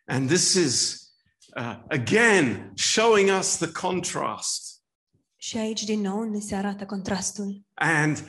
[0.10, 1.08] And this is,
[1.56, 4.82] uh, again, showing us the contrast.
[5.36, 7.62] Și aici, din nou, ne se arată contrastul.
[7.74, 8.24] And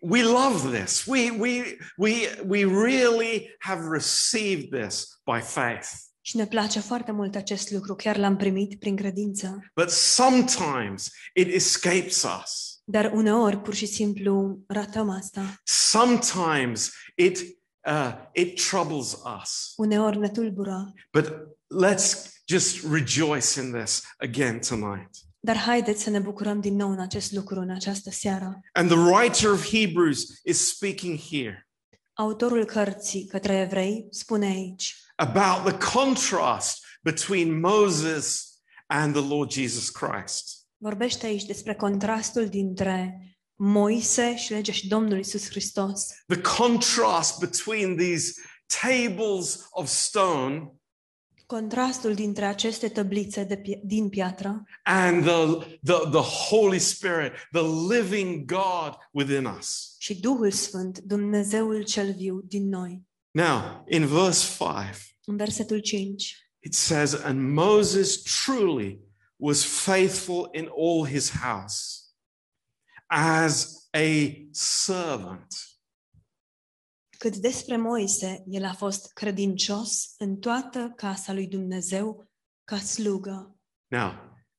[0.00, 1.04] we love this.
[1.06, 2.12] We, we, we,
[2.46, 5.88] we really have received this by faith.
[6.20, 9.70] Și ne place foarte mult acest lucru, chiar l-am primit prin credință.
[9.74, 12.80] But sometimes it escapes us.
[12.84, 15.54] Dar uneori, pur și simplu, ratăm asta.
[15.64, 17.38] Sometimes it,
[17.86, 19.72] uh, it troubles us.
[19.76, 20.92] Uneori ne tulbură.
[21.12, 21.32] But
[21.84, 25.10] let's just rejoice in this again tonight.
[25.40, 28.60] Dar haideți să ne bucurăm din nou în acest lucru, în această seară.
[28.72, 31.66] And the writer of Hebrews is speaking here
[32.14, 38.52] Autorul cărții către evrei spune aici about the contrast between Moses
[38.86, 40.66] and the Lord Jesus Christ.
[40.76, 43.20] Vorbește aici despre contrastul dintre
[43.64, 46.06] Moise și legea și Domnul Isus Hristos.
[46.26, 48.32] The contrast between these
[48.82, 50.72] tables of stone
[51.46, 55.46] Contrastul dintre aceste tăblițe de din piatră and the,
[55.82, 59.94] the, the Holy Spirit, the living God within us.
[59.98, 63.02] și Duhul Sfânt, Dumnezeul cel viu din noi.
[63.30, 69.00] Now, in verse 5, În versetul 5 it says, And Moses truly
[69.36, 72.01] was faithful in all his house
[73.14, 75.46] as a servant.
[77.18, 82.30] Cât despre Moise, el a fost credincios în toată casa lui Dumnezeu
[82.64, 83.56] ca slugă.
[83.90, 84.10] Now,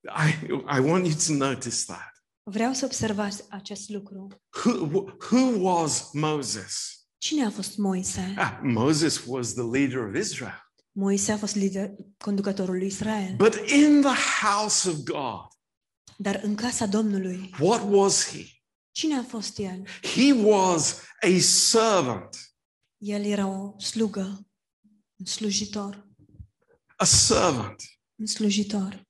[0.03, 0.45] I,
[0.77, 2.11] I want you to notice that.
[2.43, 4.27] Vreau să observați acest lucru.
[4.65, 7.05] Who, who was Moses?
[7.17, 8.33] Cine a fost Moise?
[8.37, 10.71] Ah, Moses was the leader of Israel.
[10.91, 13.35] Moise a fost lider, conducătorul lui Israel.
[13.35, 15.52] But in the house of God,
[16.17, 18.45] Dar în casa Domnului, what was he?
[18.91, 19.87] cine a fost el?
[20.01, 22.37] He was a servant,
[22.97, 24.47] El era o slugă,
[25.15, 26.07] un slujitor,
[26.95, 27.81] a servant.
[28.15, 29.07] un slujitor.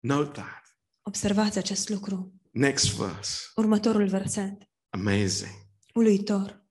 [0.00, 0.76] Note that.
[1.02, 2.32] Observați acest lucru.
[2.50, 3.40] Next verse.
[3.54, 5.52] Următorul verset, Amazing.
[5.94, 6.64] uluitor.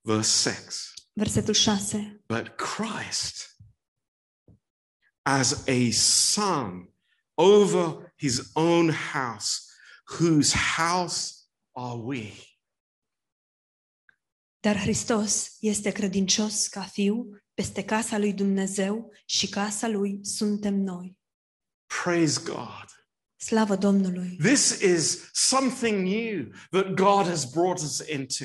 [0.00, 0.78] Verse 6.
[1.12, 2.22] Versetul 6.
[2.26, 3.56] But Christ,
[5.22, 6.94] as a son
[7.34, 9.66] over his own house,
[10.18, 12.32] whose house are we?
[14.60, 21.18] Dar Hristos este credincios ca fiu peste casa lui Dumnezeu și casa lui suntem noi.
[22.02, 22.84] Praise God.
[23.36, 24.36] Slavă Domnului!
[24.36, 28.44] This is something new that God has brought us into.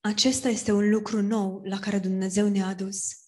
[0.00, 3.24] Acesta este un lucru nou la care Dumnezeu ne-a adus.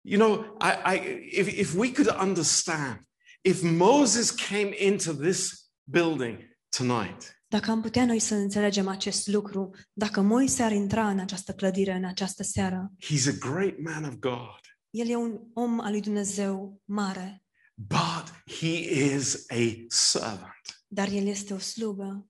[0.00, 3.07] You know, I, I, if, if we could understand,
[3.48, 6.38] if Moses came into this building
[6.76, 11.52] tonight, Dacă am putea noi să înțelegem acest lucru, dacă Moise ar intra în această
[11.52, 14.60] clădire în această seară, he's a great man of God,
[14.90, 17.44] el e un om al lui Dumnezeu mare,
[17.74, 18.76] but he
[19.14, 20.82] is a servant.
[20.86, 22.28] dar el este o slugă.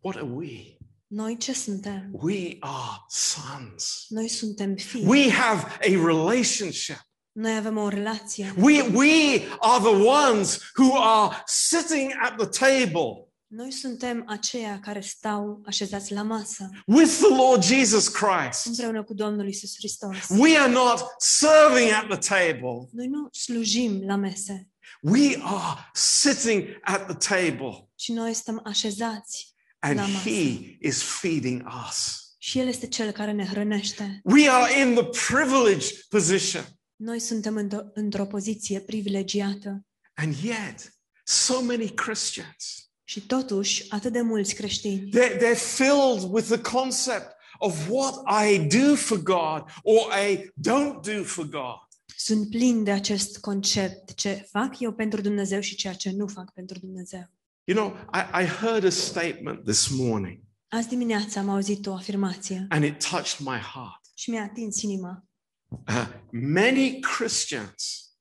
[0.00, 0.76] What are we?
[1.06, 2.08] Noi ce suntem?
[2.12, 4.04] We are sons.
[4.08, 5.04] Noi suntem fii.
[5.06, 7.07] We have a relationship.
[7.40, 8.54] Noi avem o relație.
[8.56, 15.00] We, we are the ones who are sitting at the table Noi suntem aceia care
[15.00, 18.66] stau așezați la masă with the Lord Jesus Christ.
[18.66, 20.16] împreună cu Domnul Isus Hristos.
[20.28, 22.88] We are not serving at the table.
[22.92, 24.68] Noi nu slujim la mese,
[25.00, 30.28] We are sitting at the table ci noi stăm așezați and La masă.
[30.28, 32.22] he is feeding us.
[32.38, 34.20] Și El este Cel care ne hrănește.
[34.24, 36.77] We are in the privileged position.
[36.98, 39.86] Noi suntem într-o, într-o poziție privilegiată.
[40.14, 40.92] And yet,
[41.24, 47.36] so many Christians, Și totuși, atât de mulți creștini they're, they're filled with the concept
[47.58, 48.14] of what
[48.46, 50.36] I do for God or I
[50.68, 51.86] don't do for God.
[52.16, 56.52] sunt plini de acest concept, ce fac eu pentru Dumnezeu și ceea ce nu fac
[56.52, 57.22] pentru Dumnezeu.
[57.64, 62.66] You know, I, I heard a statement this morning Azi dimineața am auzit o afirmație
[62.68, 64.00] and it touched my heart.
[64.14, 65.27] și mi-a atins inima.
[65.68, 68.12] Uh, many Christians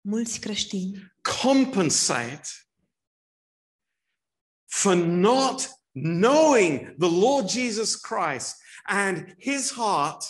[0.00, 2.48] Mulți creștini compensate
[4.66, 10.24] for not knowing the Lord Jesus Christ and his heart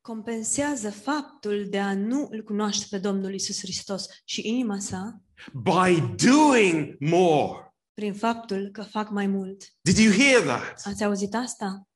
[0.00, 5.20] compensează faptul de a nu îl cunoaște pe Domnul Isus Hristos și inima sa
[5.52, 7.74] by doing more.
[7.94, 9.62] prin faptul că fac mai mult.
[9.80, 10.80] Did you hear that?
[10.84, 11.88] Ați auzit asta?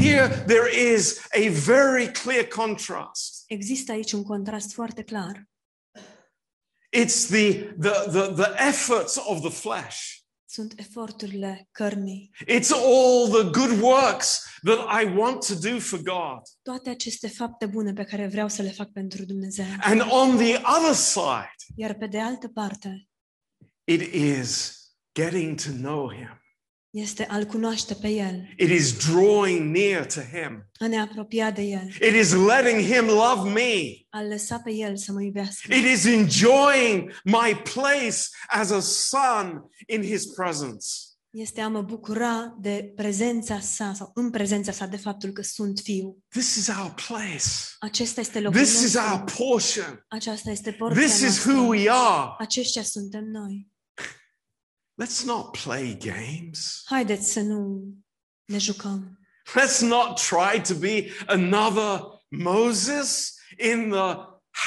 [0.00, 3.44] Here there is a very clear contrast.
[3.46, 5.48] Există aici un contrast foarte clar.
[6.96, 10.18] It's the, the, the, the efforts of the flesh.
[10.44, 12.30] Sunt eforturile cărnii.
[12.46, 16.42] It's all the good works that I want to do for God.
[16.62, 19.64] Toate aceste fapte bune pe care vreau să le fac pentru Dumnezeu.
[19.80, 23.08] And on the other side, Iar pe de altă parte
[23.84, 24.78] it is
[25.14, 26.39] getting to know Him.
[26.90, 30.68] Este a-L cunoaște pe El, It is drawing near to Him.
[30.78, 33.82] a ne apropia de El, It is letting Him love me.
[34.10, 35.74] a-L lăsa pe El să mă iubească.
[35.74, 38.18] It is enjoying my place
[38.48, 40.86] as a son in His presence.
[41.32, 45.78] Este a mă bucura de prezența sa sau în prezența sa de faptul că sunt
[45.82, 46.18] fiu.
[46.28, 47.44] This is our place.
[47.78, 49.44] Acesta este locul This is our nostru.
[49.44, 50.04] portion.
[50.08, 51.52] Aceasta este porția This is noastră.
[51.52, 52.34] who we are.
[52.38, 53.68] Aceștia suntem noi.
[55.02, 56.82] Let's not play games.
[56.84, 57.82] Haideți să nu
[58.44, 59.18] ne jucăm.
[59.54, 64.16] Let's not try to be another Moses in the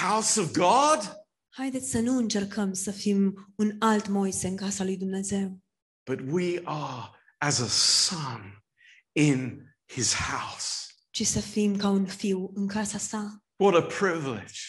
[0.02, 4.98] house of God, Haideți să nu încercăm să fim un alt Moise în casa lui
[4.98, 5.60] Dumnezeu,
[6.06, 8.64] but we are as a son
[9.12, 10.94] in his house.
[11.10, 13.44] ci să fim ca un fiu în casa sa.
[13.56, 14.60] What a privilege.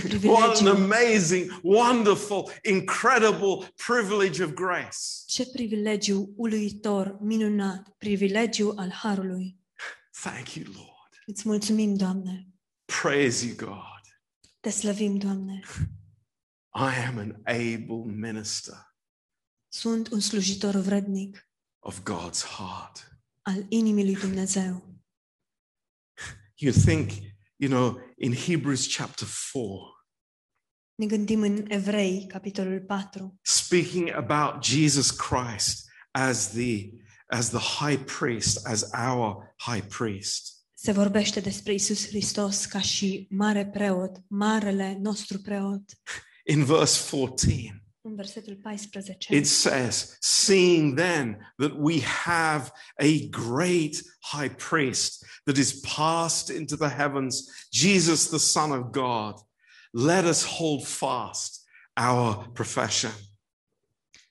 [0.00, 5.22] Ce What an amazing, wonderful, incredible privilege of grace.
[5.26, 9.58] Ce privilegiu uluitor, minunat, privilegiu al harului.
[10.22, 11.22] Thank you, Lord.
[11.26, 12.48] Îți mulțumim, Doamne.
[13.02, 14.00] Praise you, God.
[14.60, 15.60] Te slăvim, Doamne.
[16.74, 18.74] I am an able minister
[19.68, 23.18] Sunt un slujitor vrednic of God's heart.
[23.42, 24.98] al inimii lui Dumnezeu.
[26.56, 27.10] You think,
[27.56, 29.94] you know, in Hebrews chapter 4,
[30.94, 36.90] Ne gândim în Evrei, capitolul 4, speaking about Jesus Christ as the
[37.26, 40.52] as the high priest, as our high priest.
[40.74, 45.82] se vorbește despre Isus Hristos ca și mare preot, marele nostru preot.
[46.44, 49.34] In verse 14, În versetul 14.
[49.34, 56.76] it says, Seeing then that we have a great high priest that is passed into
[56.76, 59.34] the heavens, Jesus, the Son of God,
[59.90, 61.62] let us hold fast
[62.10, 63.12] our profession.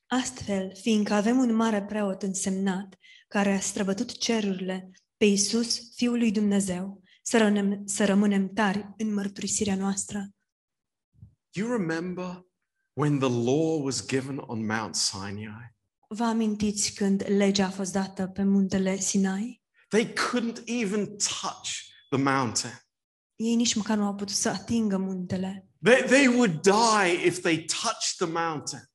[0.08, 2.98] Astfel, fiindcă avem un mare preot însemnat,
[3.28, 9.14] care a străbătut cerurile, pe Isus, Fiul lui Dumnezeu, să, rămânem, să rămânem tari în
[9.14, 10.30] mărturisirea noastră.
[11.52, 12.46] You remember
[12.94, 15.76] when the law was given on Mount Sinai?
[16.08, 19.62] Vă amintiți când legea a fost dată pe muntele Sinai?
[19.88, 21.70] They couldn't even touch
[22.10, 22.84] the mountain.
[23.36, 25.68] Ei nici măcar nu au putut să atingă muntele.
[25.84, 28.90] They, they would die if they touched the mountain.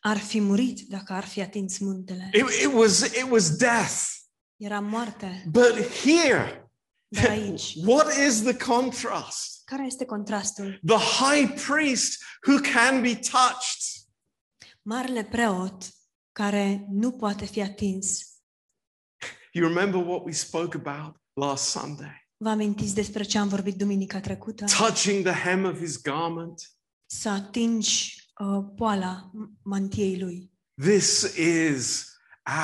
[0.00, 2.30] Ar fi murit dacă ar fi atins muntele.
[2.32, 4.18] It, it was, it was death.
[4.56, 5.44] Era moarte.
[5.50, 6.70] But here,
[7.08, 9.59] Dar aici, what is the contrast?
[9.70, 10.80] Care este contrastul?
[10.86, 14.08] The high priest who can be touched.
[14.82, 15.84] Marele preot
[16.32, 18.20] care nu poate fi atins.
[19.52, 22.28] You remember what we spoke about last Sunday?
[22.36, 24.64] Vă amintiți despre ce am vorbit duminica trecută?
[24.64, 26.72] Touching the hem of his garment.
[27.06, 29.30] Să atingi uh, poala
[29.62, 30.52] mantiei lui.
[30.82, 32.08] This is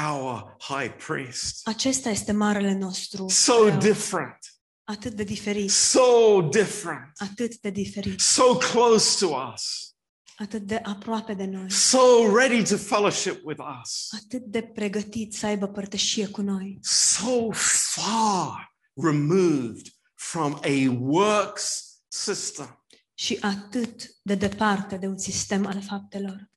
[0.07, 1.69] our high priest.
[1.69, 3.29] Acesta este marele nostru.
[3.29, 3.81] So preot.
[3.81, 4.56] different.
[4.89, 5.70] Atât de diferit.
[5.70, 7.12] So different.
[7.16, 8.20] Atât de diferit.
[8.20, 9.95] So close to us.
[10.37, 11.70] Atât de aproape de noi.
[11.70, 11.99] So
[12.37, 14.09] ready to fellowship with us.
[14.24, 16.78] Atât de pregătit să aibă părtășie cu noi.
[16.82, 22.84] So far removed from a works system.
[23.14, 26.51] Și atât de departe de un sistem al faptelor.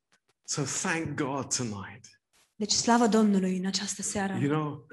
[0.44, 2.22] So thank God tonight.
[2.54, 4.38] Deci slavă Domnului în această seară.
[4.42, 4.86] You know,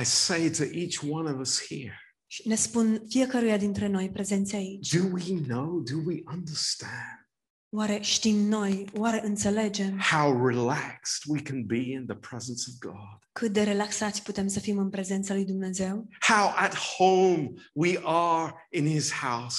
[0.00, 1.98] I say to each one of us here,
[2.34, 4.94] Și ne spun fiecăruia dintre noi prezenți aici.
[4.94, 7.28] do we know, do we understand
[7.68, 13.18] Oare știm noi, oare înțelegem how relaxed we can be in the presence of God?
[13.32, 16.08] cât de relaxați putem să fim în prezența lui Dumnezeu?
[16.28, 19.58] How at home we are in His house?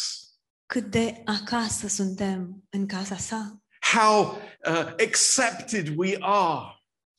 [0.66, 3.60] Cât de acasă suntem în casa sa?
[3.94, 4.24] How
[4.68, 6.66] uh, accepted we are,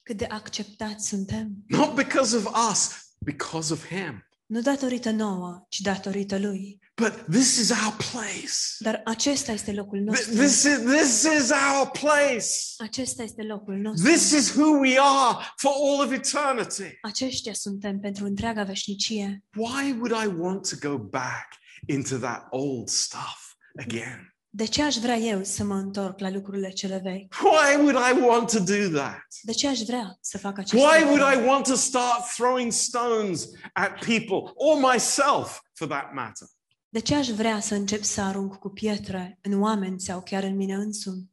[0.02, 1.64] Cât de acceptați suntem?
[1.66, 4.20] not because of us, because of Him.
[4.46, 6.78] Nu datorită nouă, ci datorită lui.
[6.94, 8.52] But this is our place.
[8.78, 10.32] Dar acesta este locul Th- nostru.
[10.34, 12.46] This is, this is our place.
[12.76, 14.10] Acesta este locul nostru.
[14.10, 16.98] This is who we are for all of eternity.
[17.02, 19.44] Aceștia suntem pentru întreaga veșnicie.
[19.54, 21.46] Why would I want to go back
[21.86, 24.35] into that old stuff again?
[24.56, 27.34] De ce aș vrea eu să mă întorc la lucrurile cele vechi?
[27.42, 29.26] Why would I want to do that?
[29.42, 31.14] De ce aș vrea să fac acest Why lucru?
[31.14, 36.48] would I want to start throwing stones at people or myself for that matter?
[36.88, 40.56] De ce aș vrea să încep să arunc cu pietre în oameni sau chiar în
[40.56, 41.30] mine însumi?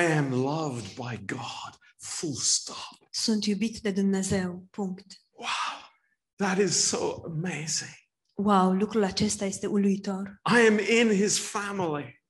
[0.00, 1.78] I am loved by God.
[1.98, 3.08] Full stop.
[3.10, 4.66] Sunt iubit de Dumnezeu.
[4.70, 5.06] Punct.
[5.32, 5.90] Wow.
[6.36, 7.94] That is so amazing.
[8.34, 10.40] Wow, lucrul acesta este uluitor.
[10.56, 12.24] I am in his family.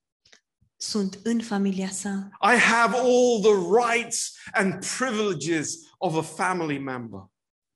[0.77, 2.29] Sunt în familia sa.
[2.55, 3.55] I have all the
[3.87, 7.19] rights and privileges of a family member.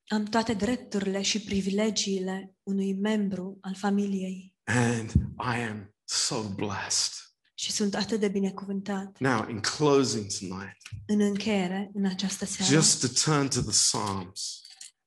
[0.08, 7.14] Am toate drepturile și privilegiile unui membru al familiei And I am so blessed.
[7.54, 9.18] și sunt atât de binecuvântat.
[9.20, 10.78] Now, in closing tonight,
[11.08, 14.62] În încheiere, în această seară, just to turn to the Psalms.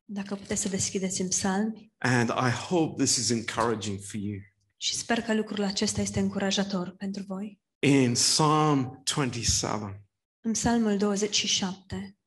[0.04, 4.36] dacă puteți să deschideți în psalmi And I hope this is encouraging for you.
[4.76, 7.62] și sper că lucrul acesta este încurajator pentru voi.
[7.84, 10.06] In Psalm 27,
[10.40, 12.18] În psalmul 27,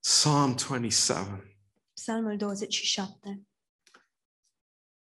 [0.00, 1.58] Psalm 27,
[1.92, 3.48] psalmul 27,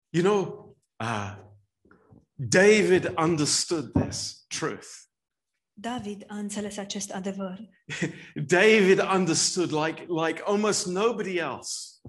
[0.09, 1.37] you know, uh,
[2.33, 4.87] David understood this truth.
[5.73, 7.59] David a înțeles acest adevăr.
[8.57, 11.99] David understood like, like almost nobody else,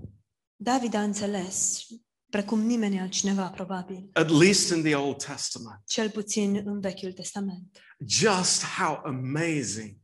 [0.56, 1.86] David a înțeles,
[2.30, 7.78] precum nimeni altcineva probabil, at least in the Old Testament, cel puțin în Vechiul Testament,
[8.06, 9.96] just how amazing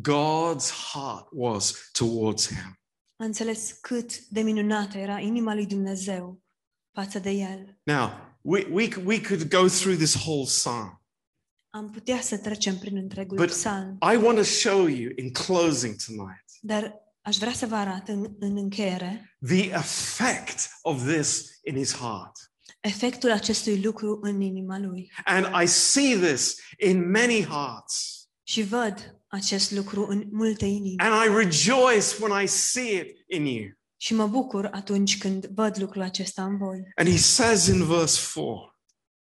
[0.00, 2.78] God's heart was towards him.
[3.16, 6.42] a înțeles cât de minunată era inima lui Dumnezeu
[6.92, 7.78] față de el.
[7.82, 8.10] Now,
[8.40, 10.96] we, we, we could go through this whole psalm,
[11.74, 15.94] Am putea să trecem prin întregul But- psalm, I want to show you in closing
[16.06, 21.76] tonight dar aș vrea să vă arăt în, în încheiere the effect of this in
[21.76, 22.32] his heart.
[22.80, 25.12] efectul acestui lucru în inima lui.
[25.24, 28.26] And I see this in many hearts.
[28.42, 30.96] Și văd acest lucru în multe inimi.
[30.98, 33.70] And I rejoice when I see it in you.
[33.96, 36.78] Și mă bucur atunci când văd lucrul acesta în voi.
[36.94, 38.76] And he says in verse 4,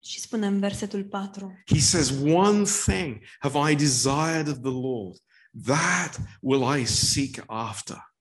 [0.04, 5.18] Și spune în versetul 4, he says, One thing have I desired of the Lord,
[5.66, 8.14] that will I seek after,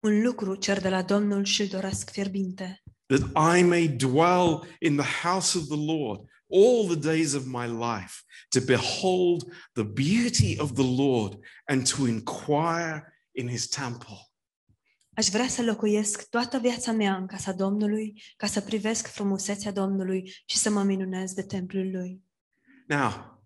[0.00, 4.96] un lucru cer de la Domnul și îl doresc fierbinte, that I may dwell in
[4.96, 10.58] the house of the Lord all the days of my life, to behold the beauty
[10.58, 14.30] of the Lord and to inquire in his temple.
[15.14, 20.32] Aș vrea să locuiesc toată viața mea în casa Domnului, ca să privesc frumusețea Domnului
[20.46, 22.22] și să mă minunez de templul lui.
[22.86, 23.40] Now,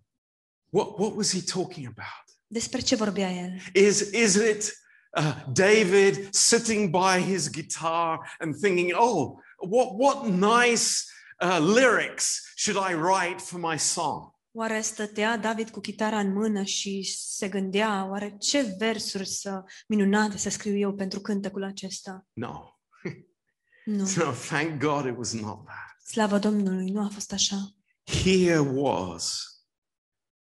[0.69, 2.30] what, what was he talking about?
[2.51, 3.51] Despre ce vorbea el?
[3.73, 4.81] Is, is it
[5.17, 9.37] uh, David sitting by his guitar and thinking, oh,
[9.69, 11.03] what, what nice
[11.41, 14.33] uh, lyrics should I write for my song?
[14.51, 20.37] Oare stătea David cu chitara în mână și se gândea, oare ce versuri să minunate
[20.37, 22.27] să scriu eu pentru cântecul acesta?
[22.33, 22.63] No.
[23.85, 24.09] Nu.
[24.15, 26.01] No, thank God it was not that.
[26.05, 27.75] Slavă Domnului, nu a fost așa.
[28.23, 29.45] Here was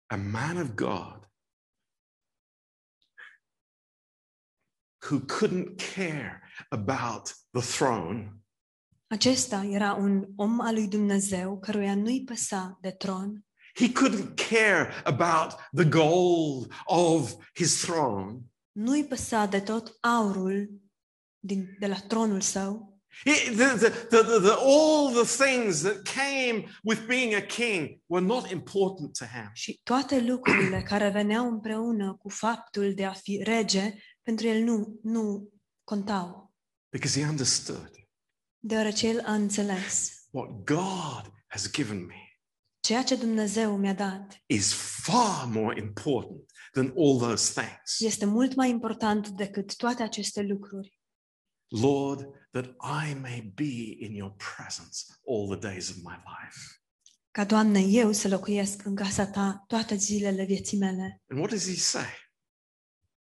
[0.06, 1.25] a man of God
[5.10, 8.30] who couldn't care about the throne,
[9.08, 13.44] Acesta era un om al lui Dumnezeu căruia nu-i păsa de tron,
[13.74, 18.38] he couldn't care about the gold of his throne.
[18.72, 20.70] nu-i păsa de tot aurul
[21.38, 22.94] din, de la tronul său,
[23.24, 28.00] He- the, the, the, the, the, all the things that came with being a king
[28.06, 29.50] were not important to him.
[29.52, 33.94] și toate lucrurile care veneau împreună cu faptul de a fi rege,
[34.26, 35.52] pentru el nu, nu
[35.84, 36.54] contau,
[36.90, 37.90] Because he understood
[38.58, 40.12] deoarece el a înțeles.
[40.30, 42.14] what God has given me
[42.80, 44.72] Ceea ce Dumnezeu mi-a dat is
[45.02, 46.40] far more important
[46.72, 48.00] than all those things.
[48.00, 50.98] este mult mai important decât toate aceste lucruri.
[51.68, 52.64] Lord, that
[53.08, 56.58] I may be in your presence all the days of my life.
[57.30, 61.22] Ca, Doamne, eu să locuiesc în casa Ta toate zilele vieții mele.
[61.28, 62.04] And what does he say?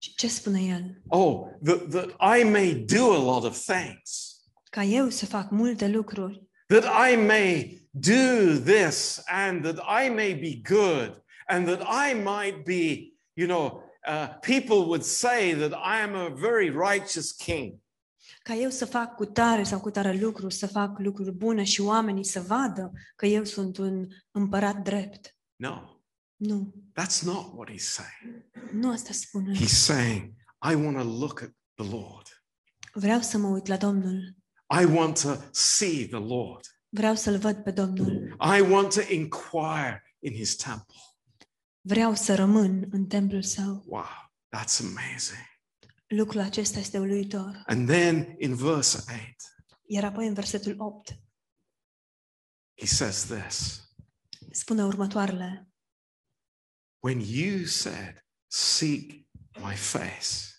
[0.02, 1.02] Și ce spune El?
[1.08, 4.34] Oh, that, that I may do a lot of things,
[4.70, 10.34] Ca eu să fac multe lucruri, that I may do this, and that I may
[10.34, 16.02] be good, and that I might be, you know, uh, people would say that I
[16.04, 17.74] am a very righteous king.
[18.44, 21.82] ca eu să fac cu tare sau cu tare lucruri, să fac lucruri bune și
[21.82, 25.36] oamenii să vadă că eu sunt un împărat drept.
[25.56, 25.82] No,
[26.40, 28.46] Nu, that's not what he's saying.
[28.72, 29.56] nu asta spune.
[29.56, 30.34] He's saying,
[30.72, 32.44] I want to look at the Lord.
[32.94, 34.36] Vreau să mă uit la Domnul.
[34.82, 36.66] I want to see the Lord.
[36.90, 38.36] Vreau să-L văd pe Domnul.
[38.58, 40.96] I want to inquire in his temple.
[41.82, 43.84] Vreau să rămân în templul Său.
[43.88, 45.48] Wow, that's amazing.
[46.08, 47.64] Lucrul acesta este uluitor.
[47.66, 49.20] And then in verse 8,
[49.86, 51.20] Iar apoi în versetul 8
[52.80, 53.84] he says this
[54.52, 55.69] spune următoarele.
[57.02, 59.26] When you said, Seek
[59.60, 60.54] my face,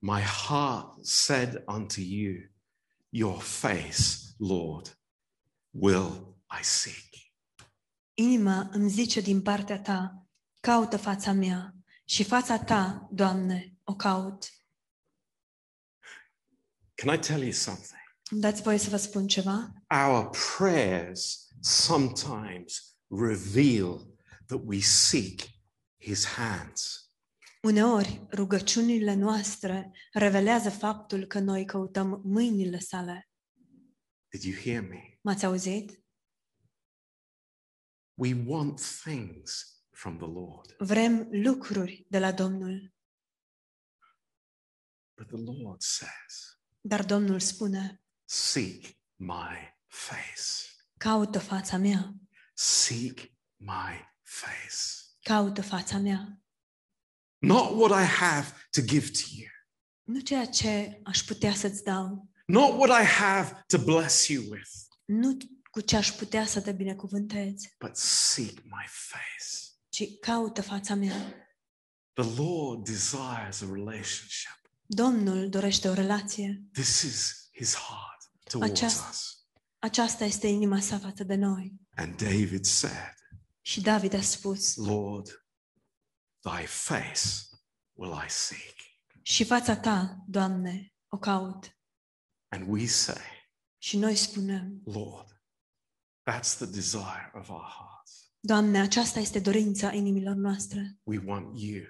[0.00, 2.48] my heart said unto you,
[3.10, 4.88] Your face, Lord,
[5.72, 7.32] will I seek.
[8.14, 10.26] Inima îmi zice din partea Ta,
[10.60, 11.74] caută fața mea
[12.04, 14.44] și fața Ta, Doamne, o caut.
[16.94, 18.00] Can I tell you something?
[18.30, 19.72] Dați voie să vă spun ceva?
[19.88, 24.10] Our prayers sometimes reveal
[24.50, 25.42] that we seek
[25.96, 27.04] his hands.
[27.62, 33.30] Uneori, rugăciunile noastre revelează faptul că noi căutăm mâinile sale.
[34.28, 35.18] Did you hear me?
[35.22, 36.04] M-ați auzit?
[38.14, 42.94] We want things from the Lord, Vrem lucruri de la Domnul,
[45.16, 50.66] but the Lord says, dar Domnul spune, Seek my face.
[50.96, 52.14] caută fața mea,
[52.54, 53.18] Seek
[53.56, 54.84] my face.
[55.22, 56.42] caută fața mea.
[57.38, 59.48] Not what I have to give to you,
[60.02, 64.70] Nu ceea ce aș putea să-ți dau, not what I have to bless you with,
[65.04, 65.36] nu
[65.70, 69.56] cu ce aș putea să te binecuvântez, but seek my face.
[69.88, 71.34] ci caută fața mea.
[72.12, 74.58] The Lord desires a relationship.
[74.86, 76.62] Domnul dorește o relație.
[76.72, 79.34] This is his heart towards Aceasta- us.
[79.78, 81.72] Aceasta este inima sa față de noi.
[81.96, 83.14] And David said,
[83.60, 85.46] Și David a spus, Lord,
[86.40, 87.20] thy face
[87.92, 88.76] will I seek.
[89.22, 91.78] și fața ta, Doamne, o caut.
[92.48, 93.22] And we say,
[93.78, 95.42] Și noi spunem, Lord,
[96.30, 98.32] that's the desire of our hearts.
[98.40, 100.98] Doamne, aceasta este dorința inimilor noastre.
[101.02, 101.84] We want you,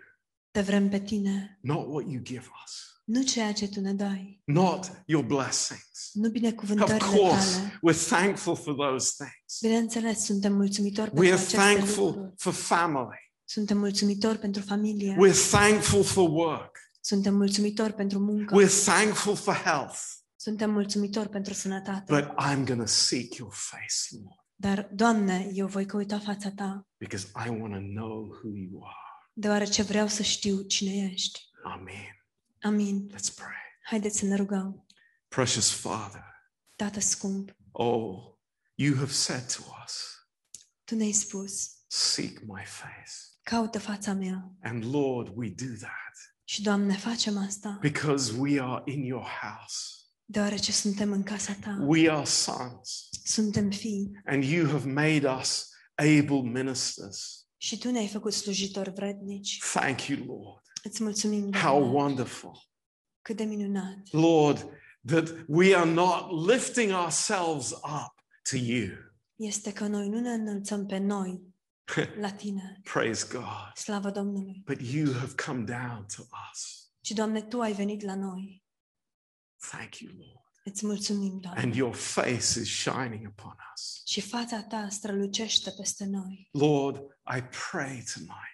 [0.50, 4.40] Te vrem pe tine, not what you give us, nu ceea ce tu ne dai,
[4.44, 6.10] not your blessings.
[6.12, 7.80] nu Of binecuvântările course, tale.
[7.94, 9.58] we're thankful for those things.
[9.60, 12.32] Bineînțeles, suntem mulțumitori We pentru are aceste thankful lucruri.
[12.36, 13.32] for family.
[13.44, 15.16] Suntem mulțumitori pentru familie.
[15.26, 16.78] We're thankful for work.
[17.00, 18.62] Suntem mulțumitori pentru muncă.
[18.62, 19.98] We're thankful for health.
[20.36, 22.12] Suntem mulțumitori pentru sănătate.
[22.14, 26.86] But I'm going to seek your face, Lord, Dar, Doamne, eu voi căuta fața Ta,
[26.98, 29.28] because I want to know who you are.
[29.32, 31.40] deoarece vreau să știu cine ești.
[31.64, 32.19] Amen.
[32.62, 33.10] Amin.
[33.14, 33.56] Let's pray.
[33.82, 34.86] Haideți să ne rugăm.
[35.28, 36.24] Precious Father,
[36.76, 38.34] Tată scump, oh,
[38.74, 39.94] you have said to us,
[40.84, 43.12] Tu ne-ai spus, seek my face.
[43.42, 44.52] caută fața mea.
[44.62, 49.76] And Lord, we do that Și, Doamne, facem asta, because we are in your house.
[50.24, 51.78] deoarece suntem în casa Ta.
[51.86, 57.46] We are sons, Suntem fii and you have made us able ministers.
[57.56, 59.58] și Tu ne-ai făcut slujitori vrednici.
[59.72, 60.62] Thank you, Lord.
[60.82, 62.68] Îți mulțumim, How Doamne, wonderful.
[63.22, 64.10] cât de minunat.
[64.10, 64.68] Lord,
[65.06, 68.88] that we are not lifting ourselves up to you.
[69.36, 71.42] Este că noi nu ne înălțăm pe noi
[72.20, 72.80] la Tine.
[72.92, 73.72] Praise God.
[73.74, 74.62] Slavă Domnului.
[74.64, 76.22] But you have come down to
[76.52, 76.88] us.
[77.00, 78.64] Și, Doamne, Tu ai venit la noi.
[79.70, 80.38] Thank you, Lord.
[80.64, 81.60] Îți mulțumim, Doamne.
[81.60, 84.02] And your face is shining upon us.
[84.04, 86.48] Și fața Ta strălucește peste noi.
[86.52, 86.96] Lord,
[87.36, 88.49] I pray tonight,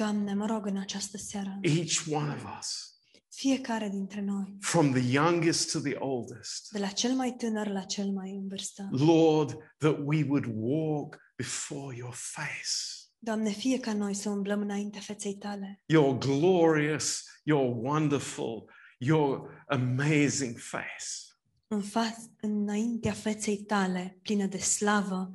[0.00, 2.98] Doamne, mă rog în această seară, each one of us,
[3.28, 7.82] fiecare dintre noi, from the youngest to the oldest, de la cel mai tânăr la
[7.82, 13.92] cel mai în vârstă, Lord, that we would walk before your face, Doamne, fie ca
[13.92, 21.36] noi să umblăm înainte feței Tale, your glorious, your wonderful, your amazing face.
[21.66, 25.30] în fa- înaintea feței Tale, plină de slavă,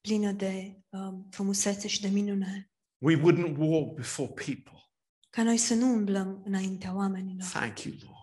[0.00, 2.69] plină de um, frumusețe și de minune,
[3.02, 4.90] We wouldn't walk before people.
[5.30, 7.48] ca noi să nu umblăm înaintea oamenilor.
[7.48, 8.18] Thank you, Lord.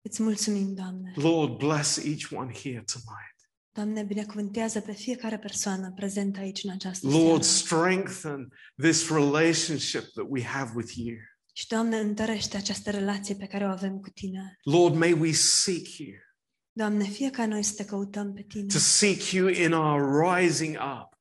[0.00, 1.12] Îți mulțumim, Doamne.
[1.16, 3.30] Lord, bless each one here tonight.
[3.74, 7.42] Doamne, binecuvântează pe fiecare persoană prezentă aici în această Lord, seară.
[7.42, 8.48] strengthen
[8.82, 11.16] this relationship that we have with you.
[11.52, 14.56] Și, Doamne, întărește această relație pe care o avem cu Tine.
[14.62, 16.10] Lord, may we seek you,
[16.72, 20.76] Doamne, fie ca noi să te căutăm pe Tine, to seek you in our rising
[20.76, 21.11] up.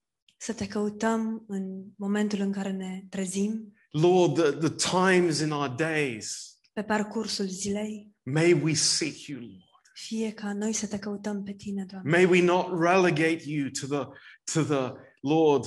[0.42, 5.70] Să te căutăm în momentul în care ne trezim, Lord, the, the times in our
[5.70, 9.92] days, pe parcursul zilei, may we seek you, Lord.
[9.94, 12.10] fie ca noi să te căutăm pe Tine, Doamne.
[12.10, 14.08] May we not relegate you to the,
[14.54, 15.66] to the Lord,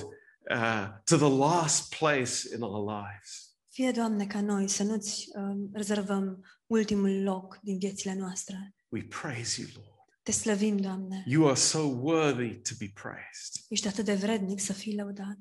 [0.50, 3.54] uh, to the last place in our lives.
[3.68, 8.74] Fie, Doamne, ca noi să nu-ți um, rezervăm ultimul loc din viețile noastre.
[8.88, 9.93] We praise you, Lord.
[10.24, 11.22] Te slăvim, Doamne.
[11.26, 13.64] You are so worthy to be praised.
[13.68, 15.38] Ești atât de vrednic să fii lăudat.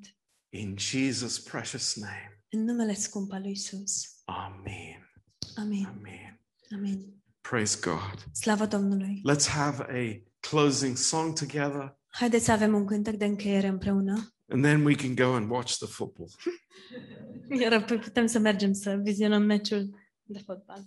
[0.49, 2.43] In Jesus' precious name.
[2.49, 4.03] În numele scump al lui Isus.
[4.25, 5.11] Amen.
[5.55, 5.85] Amin.
[5.85, 6.39] Amen.
[6.75, 7.21] Amin.
[7.41, 8.25] Praise God.
[8.33, 9.21] Slavă Domnului.
[9.31, 14.27] Let's have a closing song together, Haideți să avem un cântec de încheiere împreună.
[14.47, 16.29] and then we can go and watch the football.
[17.61, 19.89] Iar apoi putem să mergem să vizionăm meciul
[20.23, 20.85] de fotbal.